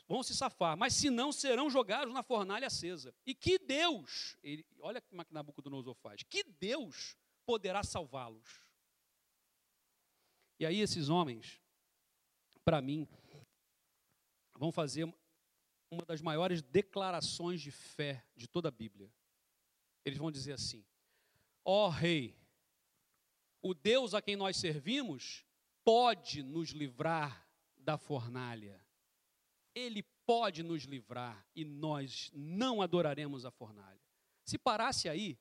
[0.07, 3.15] vão se safar, mas se não, serão jogados na fornalha acesa.
[3.25, 8.61] E que Deus, ele, olha como que Nabucodonosor faz, que Deus poderá salvá-los?
[10.61, 11.59] E aí esses homens,
[12.63, 13.09] para mim,
[14.59, 15.05] vão fazer
[15.91, 19.11] uma das maiores declarações de fé de toda a Bíblia.
[20.05, 20.85] Eles vão dizer assim:
[21.65, 22.38] Ó oh, Rei,
[23.63, 25.45] o Deus a quem nós servimos
[25.85, 28.85] pode nos livrar da fornalha.
[29.75, 34.01] Ele pode nos livrar e nós não adoraremos a fornalha.
[34.45, 35.39] Se parasse aí,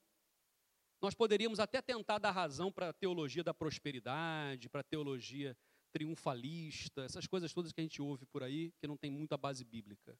[1.01, 5.55] nós poderíamos até tentar dar razão para a teologia da prosperidade, para a teologia
[5.91, 9.63] triunfalista, essas coisas todas que a gente ouve por aí, que não tem muita base
[9.63, 10.17] bíblica.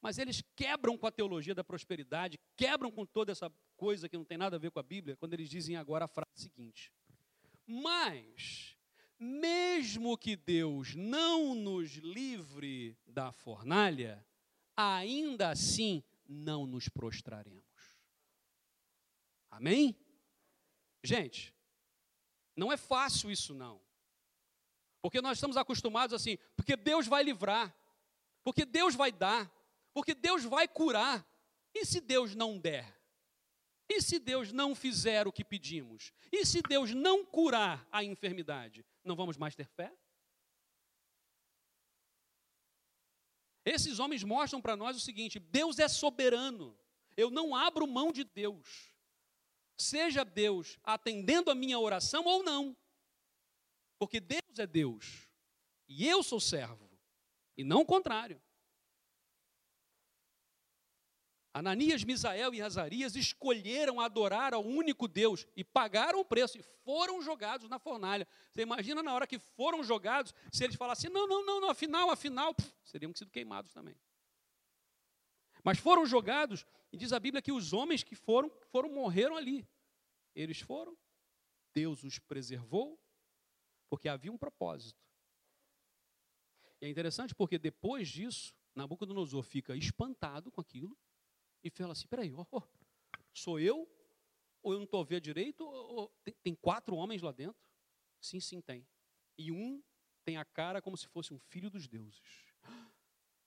[0.00, 4.24] Mas eles quebram com a teologia da prosperidade, quebram com toda essa coisa que não
[4.24, 6.92] tem nada a ver com a Bíblia, quando eles dizem agora a frase seguinte:
[7.66, 8.76] Mas
[9.18, 14.24] mesmo que Deus não nos livre da fornalha,
[14.76, 17.64] ainda assim não nos prostraremos.
[19.50, 19.96] Amém?
[21.02, 21.54] Gente,
[22.54, 23.80] não é fácil isso não.
[25.00, 27.74] Porque nós estamos acostumados assim, porque Deus vai livrar,
[28.42, 29.50] porque Deus vai dar,
[29.94, 31.26] porque Deus vai curar.
[31.72, 32.95] E se Deus não der?
[33.88, 36.12] E se Deus não fizer o que pedimos?
[36.32, 38.84] E se Deus não curar a enfermidade?
[39.04, 39.92] Não vamos mais ter fé?
[43.64, 46.78] Esses homens mostram para nós o seguinte: Deus é soberano.
[47.16, 48.92] Eu não abro mão de Deus.
[49.76, 52.76] Seja Deus atendendo a minha oração ou não.
[53.98, 55.28] Porque Deus é Deus.
[55.88, 56.90] E eu sou servo.
[57.56, 58.40] E não o contrário.
[61.56, 67.22] Ananias, Misael e Azarias escolheram adorar ao único Deus e pagaram o preço e foram
[67.22, 68.28] jogados na fornalha.
[68.50, 72.10] Você imagina na hora que foram jogados, se eles falassem, não, não, não, não afinal,
[72.10, 73.96] afinal, puf, seriam sido queimados também.
[75.64, 79.66] Mas foram jogados, e diz a Bíblia que os homens que foram, foram morreram ali.
[80.34, 80.94] Eles foram,
[81.72, 83.00] Deus os preservou,
[83.88, 85.02] porque havia um propósito.
[86.82, 90.94] E é interessante porque depois disso, Nabucodonosor fica espantado com aquilo,
[91.66, 92.62] e fala assim: peraí, oh,
[93.34, 93.88] sou eu?
[94.62, 95.64] Ou eu não estou vendo direito?
[95.64, 97.60] Ou, tem, tem quatro homens lá dentro?
[98.20, 98.86] Sim, sim, tem.
[99.38, 99.82] E um
[100.24, 102.20] tem a cara como se fosse um filho dos deuses.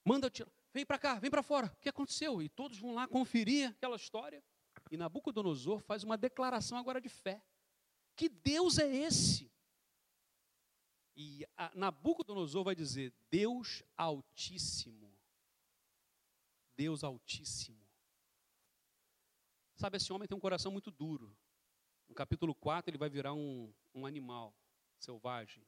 [0.04, 1.66] Manda tirar, vem para cá, vem para fora.
[1.66, 2.42] O que aconteceu?
[2.42, 4.42] E todos vão lá conferir aquela história.
[4.90, 7.42] E Nabucodonosor faz uma declaração agora de fé.
[8.16, 9.50] Que Deus é esse?
[11.16, 15.14] E Nabucodonosor vai dizer: Deus Altíssimo.
[16.76, 17.89] Deus Altíssimo.
[19.80, 21.34] Sabe, esse homem tem um coração muito duro.
[22.06, 24.54] No capítulo 4, ele vai virar um, um animal
[24.98, 25.66] selvagem.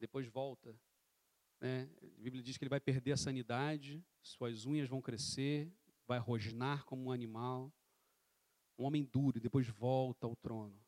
[0.00, 0.76] Depois volta.
[1.60, 1.88] Né?
[2.02, 5.72] A Bíblia diz que ele vai perder a sanidade, suas unhas vão crescer,
[6.08, 7.72] vai rosnar como um animal.
[8.76, 10.84] Um homem duro e depois volta ao trono.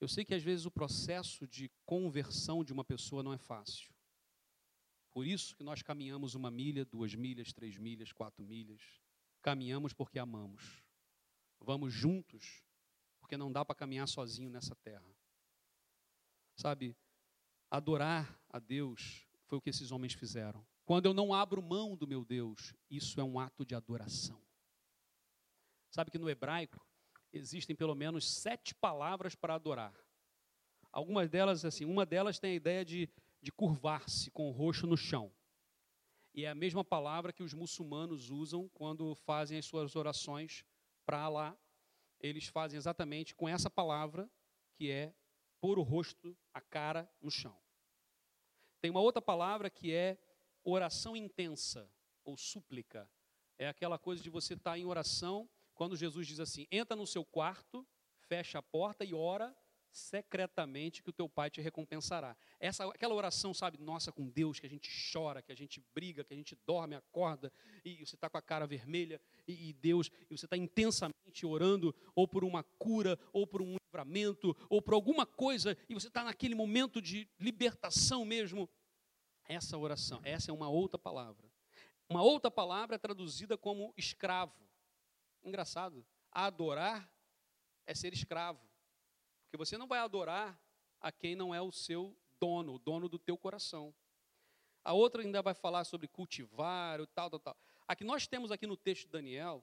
[0.00, 3.94] Eu sei que às vezes o processo de conversão de uma pessoa não é fácil.
[5.12, 8.82] Por isso que nós caminhamos uma milha, duas milhas, três milhas, quatro milhas.
[9.40, 10.81] Caminhamos porque amamos.
[11.64, 12.62] Vamos juntos,
[13.20, 15.06] porque não dá para caminhar sozinho nessa terra.
[16.56, 16.96] Sabe,
[17.70, 20.64] adorar a Deus foi o que esses homens fizeram.
[20.84, 24.40] Quando eu não abro mão do meu Deus, isso é um ato de adoração.
[25.90, 26.84] Sabe que no hebraico
[27.32, 29.94] existem pelo menos sete palavras para adorar.
[30.90, 33.08] Algumas delas, assim, uma delas tem a ideia de,
[33.40, 35.32] de curvar-se com o rosto no chão.
[36.34, 40.64] E é a mesma palavra que os muçulmanos usam quando fazem as suas orações
[41.04, 41.56] para lá,
[42.20, 44.30] eles fazem exatamente com essa palavra,
[44.74, 45.14] que é
[45.60, 47.56] pôr o rosto, a cara no chão.
[48.80, 50.18] Tem uma outra palavra que é
[50.64, 51.88] oração intensa,
[52.24, 53.08] ou súplica.
[53.58, 57.06] É aquela coisa de você estar tá em oração, quando Jesus diz assim: entra no
[57.06, 57.86] seu quarto,
[58.20, 59.54] fecha a porta e ora
[59.92, 62.34] secretamente que o teu pai te recompensará.
[62.58, 66.24] Essa, aquela oração, sabe, nossa, com Deus, que a gente chora, que a gente briga,
[66.24, 67.52] que a gente dorme, acorda,
[67.84, 71.94] e você está com a cara vermelha, e, e Deus, e você está intensamente orando,
[72.14, 76.24] ou por uma cura, ou por um livramento, ou por alguma coisa, e você está
[76.24, 78.68] naquele momento de libertação mesmo.
[79.44, 81.50] Essa oração, essa é uma outra palavra.
[82.08, 84.54] Uma outra palavra é traduzida como escravo.
[85.42, 86.06] Engraçado.
[86.30, 87.10] Adorar
[87.86, 88.71] é ser escravo.
[89.52, 90.58] Porque você não vai adorar
[90.98, 93.94] a quem não é o seu dono, o dono do teu coração.
[94.82, 97.56] A outra ainda vai falar sobre cultivar, o tal, tal, tal.
[97.86, 99.62] A que nós temos aqui no texto de Daniel,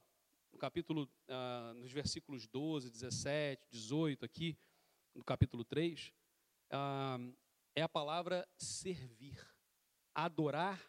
[0.54, 4.56] no capítulo, ah, nos versículos 12, 17, 18, aqui,
[5.16, 6.14] no capítulo 3,
[6.70, 7.18] ah,
[7.76, 9.44] é a palavra servir.
[10.14, 10.80] Adorar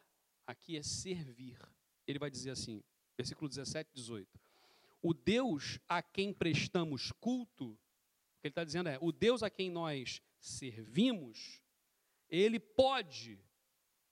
[0.46, 1.58] aqui é servir.
[2.06, 2.84] Ele vai dizer assim,
[3.16, 4.28] versículo 17, 18.
[5.00, 7.78] O Deus a quem prestamos culto
[8.40, 11.60] o que ele está dizendo é: o Deus a quem nós servimos,
[12.26, 13.38] ele pode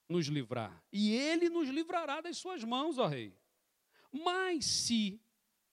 [0.07, 0.85] nos livrar.
[0.93, 3.35] E ele nos livrará das suas mãos, ó Rei.
[4.13, 5.19] Mas se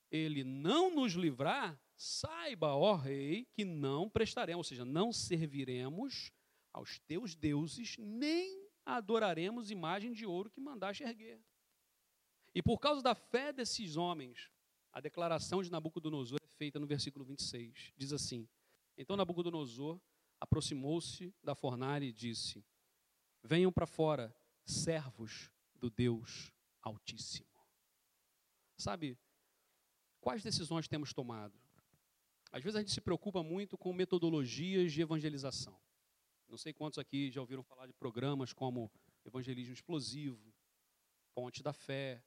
[0.09, 6.31] ele não nos livrar, saiba, ó Rei, que não prestaremos, ou seja, não serviremos
[6.71, 11.41] aos teus deuses, nem adoraremos imagem de ouro que mandaste erguer.
[12.53, 14.49] E por causa da fé desses homens,
[14.95, 17.91] a declaração de Nabucodonosor é feita no versículo 26.
[17.97, 18.47] Diz assim:
[18.97, 19.99] Então Nabucodonosor
[20.39, 22.65] aproximou-se da fornalha e disse:
[23.43, 24.33] Venham para fora,
[24.63, 27.49] servos do Deus Altíssimo.
[28.77, 29.19] Sabe,
[30.21, 31.59] quais decisões temos tomado?
[32.49, 35.77] Às vezes a gente se preocupa muito com metodologias de evangelização.
[36.47, 38.89] Não sei quantos aqui já ouviram falar de programas como
[39.25, 40.55] Evangelismo Explosivo,
[41.33, 42.23] Ponte da Fé,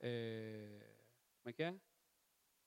[0.00, 0.98] é...
[1.40, 1.80] como é que é?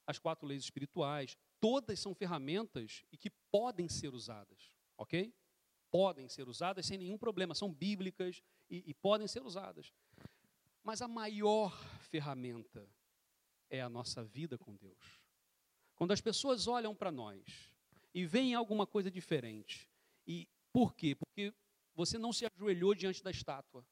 [0.08, 5.34] As quatro leis espirituais, todas são ferramentas e que podem ser usadas, ok?
[5.92, 9.94] Podem ser usadas sem nenhum problema, são bíblicas e, e podem ser usadas.
[10.82, 12.90] Mas a maior ferramenta
[13.70, 15.22] é a nossa vida com Deus.
[15.96, 17.70] Quando as pessoas olham para nós
[18.14, 19.90] e veem alguma coisa diferente,
[20.26, 21.16] e por quê?
[21.16, 21.54] Porque
[21.94, 23.86] você não se ajoelhou diante da estátua.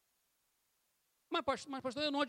[1.29, 2.21] Mas, pastor, mas, pastor eu não,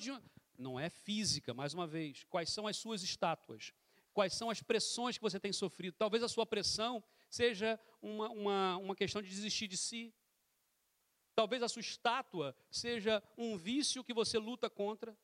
[0.59, 2.25] não é física, mais uma vez.
[2.25, 3.73] Quais são as suas estátuas?
[4.13, 5.95] Quais são as pressões que você tem sofrido?
[5.99, 10.15] Talvez a sua pressão seja uma, uma, uma questão de desistir de si.
[11.35, 15.17] Talvez a sua estátua seja um vício que você luta contra.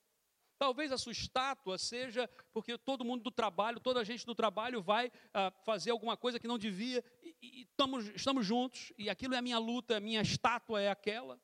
[0.58, 4.80] Talvez a sua estátua seja porque todo mundo do trabalho, toda a gente do trabalho
[4.82, 9.34] vai ah, fazer alguma coisa que não devia e, e estamos, estamos juntos e aquilo
[9.34, 11.40] é a minha luta, a minha estátua é aquela.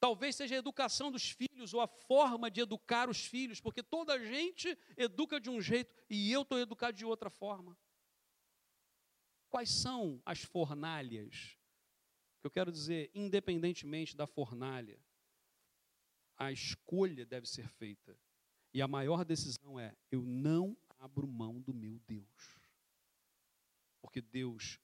[0.00, 4.14] Talvez seja a educação dos filhos ou a forma de educar os filhos, porque toda
[4.14, 7.76] a gente educa de um jeito e eu estou educado de outra forma.
[9.50, 11.58] Quais são as fornalhas?
[12.40, 14.98] Que eu quero dizer, independentemente da fornalha,
[16.38, 18.18] a escolha deve ser feita.
[18.72, 22.58] E a maior decisão é: eu não abro mão do meu Deus.
[24.00, 24.80] Porque Deus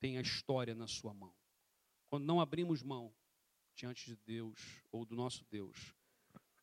[0.00, 1.34] tem a história na sua mão.
[2.08, 3.14] Quando não abrimos mão,
[3.74, 5.94] diante de Deus ou do nosso Deus.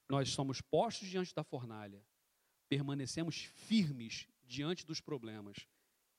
[0.09, 2.03] Nós somos postos diante da fornalha,
[2.68, 5.68] permanecemos firmes diante dos problemas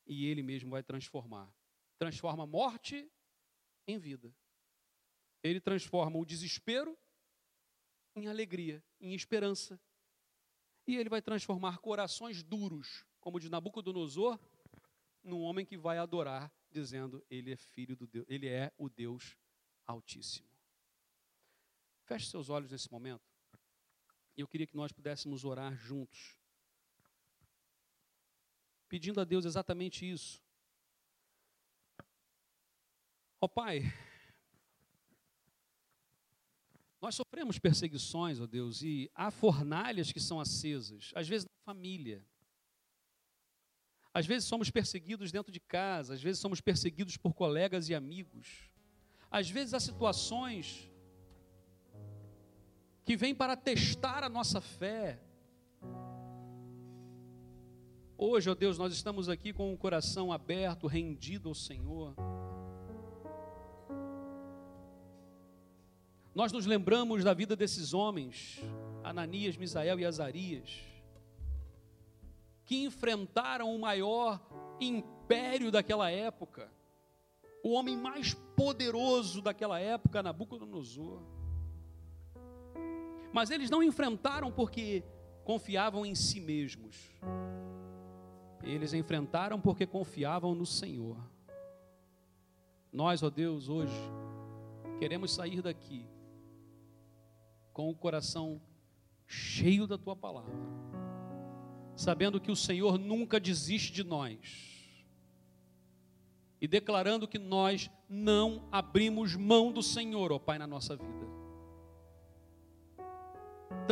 [0.07, 1.53] e Ele mesmo vai transformar.
[1.99, 3.11] Transforma a morte
[3.86, 4.34] em vida.
[5.43, 6.97] Ele transforma o desespero
[8.14, 9.80] em alegria, em esperança.
[10.86, 14.38] E ele vai transformar corações duros, como o de Nabucodonosor,
[15.22, 19.36] num homem que vai adorar, dizendo: Ele é filho do Deus, ele é o Deus
[19.86, 20.51] Altíssimo.
[22.05, 23.22] Feche seus olhos nesse momento.
[24.36, 26.36] Eu queria que nós pudéssemos orar juntos.
[28.88, 30.42] Pedindo a Deus exatamente isso.
[33.40, 33.82] Ó oh, Pai,
[37.00, 41.64] nós sofremos perseguições, ó oh Deus, e há fornalhas que são acesas, às vezes na
[41.64, 42.24] família.
[44.14, 48.70] Às vezes somos perseguidos dentro de casa, às vezes somos perseguidos por colegas e amigos.
[49.30, 50.88] Às vezes há situações
[53.05, 55.18] que vem para testar a nossa fé.
[58.16, 62.14] Hoje, ó Deus, nós estamos aqui com o coração aberto, rendido ao Senhor.
[66.34, 68.61] Nós nos lembramos da vida desses homens,
[69.03, 70.80] Ananias, Misael e Azarias,
[72.64, 74.40] que enfrentaram o maior
[74.80, 76.72] império daquela época,
[77.62, 81.41] o homem mais poderoso daquela época, Nabucodonosor.
[83.32, 85.02] Mas eles não enfrentaram porque
[85.44, 87.10] confiavam em si mesmos.
[88.62, 91.16] Eles enfrentaram porque confiavam no Senhor.
[92.92, 93.94] Nós, ó Deus, hoje
[94.98, 96.06] queremos sair daqui
[97.72, 98.60] com o coração
[99.26, 100.52] cheio da tua palavra,
[101.96, 104.72] sabendo que o Senhor nunca desiste de nós
[106.60, 111.31] e declarando que nós não abrimos mão do Senhor, ó Pai, na nossa vida.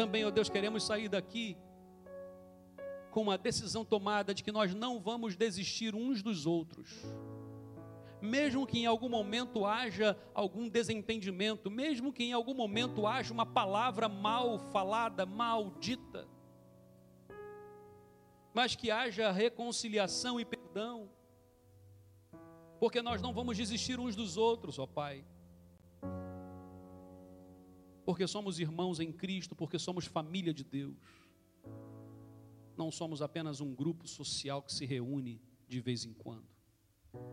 [0.01, 1.59] Também, ó Deus, queremos sair daqui
[3.11, 7.05] com uma decisão tomada de que nós não vamos desistir uns dos outros.
[8.19, 13.45] Mesmo que em algum momento haja algum desentendimento, mesmo que em algum momento haja uma
[13.45, 16.27] palavra mal falada, maldita,
[18.55, 21.11] mas que haja reconciliação e perdão,
[22.79, 25.27] porque nós não vamos desistir uns dos outros, ó Pai
[28.05, 30.97] porque somos irmãos em Cristo, porque somos família de Deus.
[32.77, 36.49] Não somos apenas um grupo social que se reúne de vez em quando.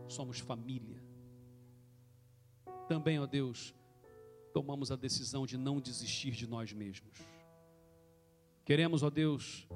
[0.08, 1.02] Somos família.
[2.86, 3.74] Também, ó Deus,
[4.52, 7.18] tomamos a decisão de não desistir de nós mesmos.
[8.64, 9.66] Queremos, ó Deus,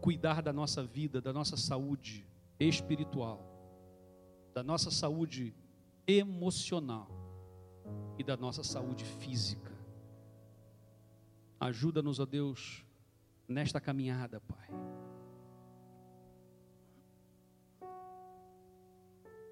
[0.00, 2.26] cuidar da nossa vida, da nossa saúde
[2.60, 3.44] espiritual,
[4.54, 5.54] da nossa saúde
[6.06, 7.08] emocional
[8.18, 9.75] e da nossa saúde física.
[11.58, 12.84] Ajuda-nos, ó Deus,
[13.48, 14.68] nesta caminhada, Pai.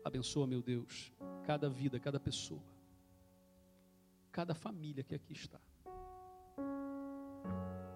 [0.05, 1.11] Abençoa, meu Deus,
[1.45, 2.63] cada vida, cada pessoa,
[4.31, 5.59] cada família que aqui está.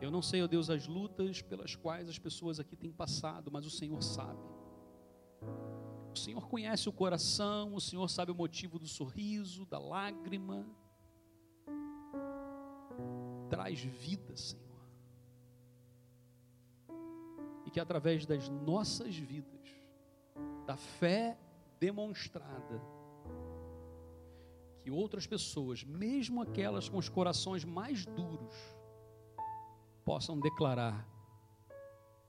[0.00, 3.66] Eu não sei, ó Deus, as lutas pelas quais as pessoas aqui têm passado, mas
[3.66, 4.40] o Senhor sabe.
[6.14, 10.66] O Senhor conhece o coração, o Senhor sabe o motivo do sorriso, da lágrima
[13.48, 14.64] traz vida, Senhor.
[17.66, 19.68] E que através das nossas vidas,
[20.66, 21.38] da fé
[21.78, 22.80] demonstrada,
[24.82, 28.54] que outras pessoas, mesmo aquelas com os corações mais duros,
[30.04, 31.06] possam declarar: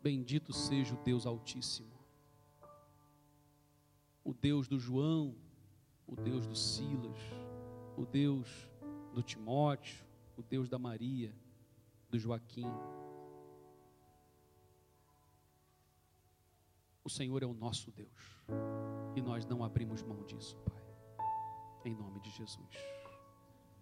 [0.01, 1.97] Bendito seja o Deus Altíssimo,
[4.23, 5.35] o Deus do João,
[6.05, 7.19] o Deus do Silas,
[7.95, 8.69] o Deus
[9.13, 10.08] do Timóteo,
[10.39, 11.35] o Deus da Maria,
[12.09, 12.65] do Joaquim.
[17.03, 18.41] O Senhor é o nosso Deus
[19.15, 20.81] e nós não abrimos mão disso, Pai.
[21.83, 22.69] Em nome de Jesus.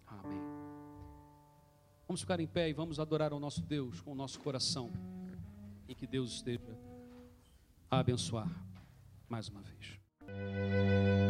[0.06, 0.42] Amém.
[2.08, 4.90] Vamos ficar em pé e vamos adorar ao nosso Deus com o nosso coração
[5.86, 6.76] e que Deus esteja
[7.88, 8.48] a abençoar
[9.28, 11.27] mais uma vez.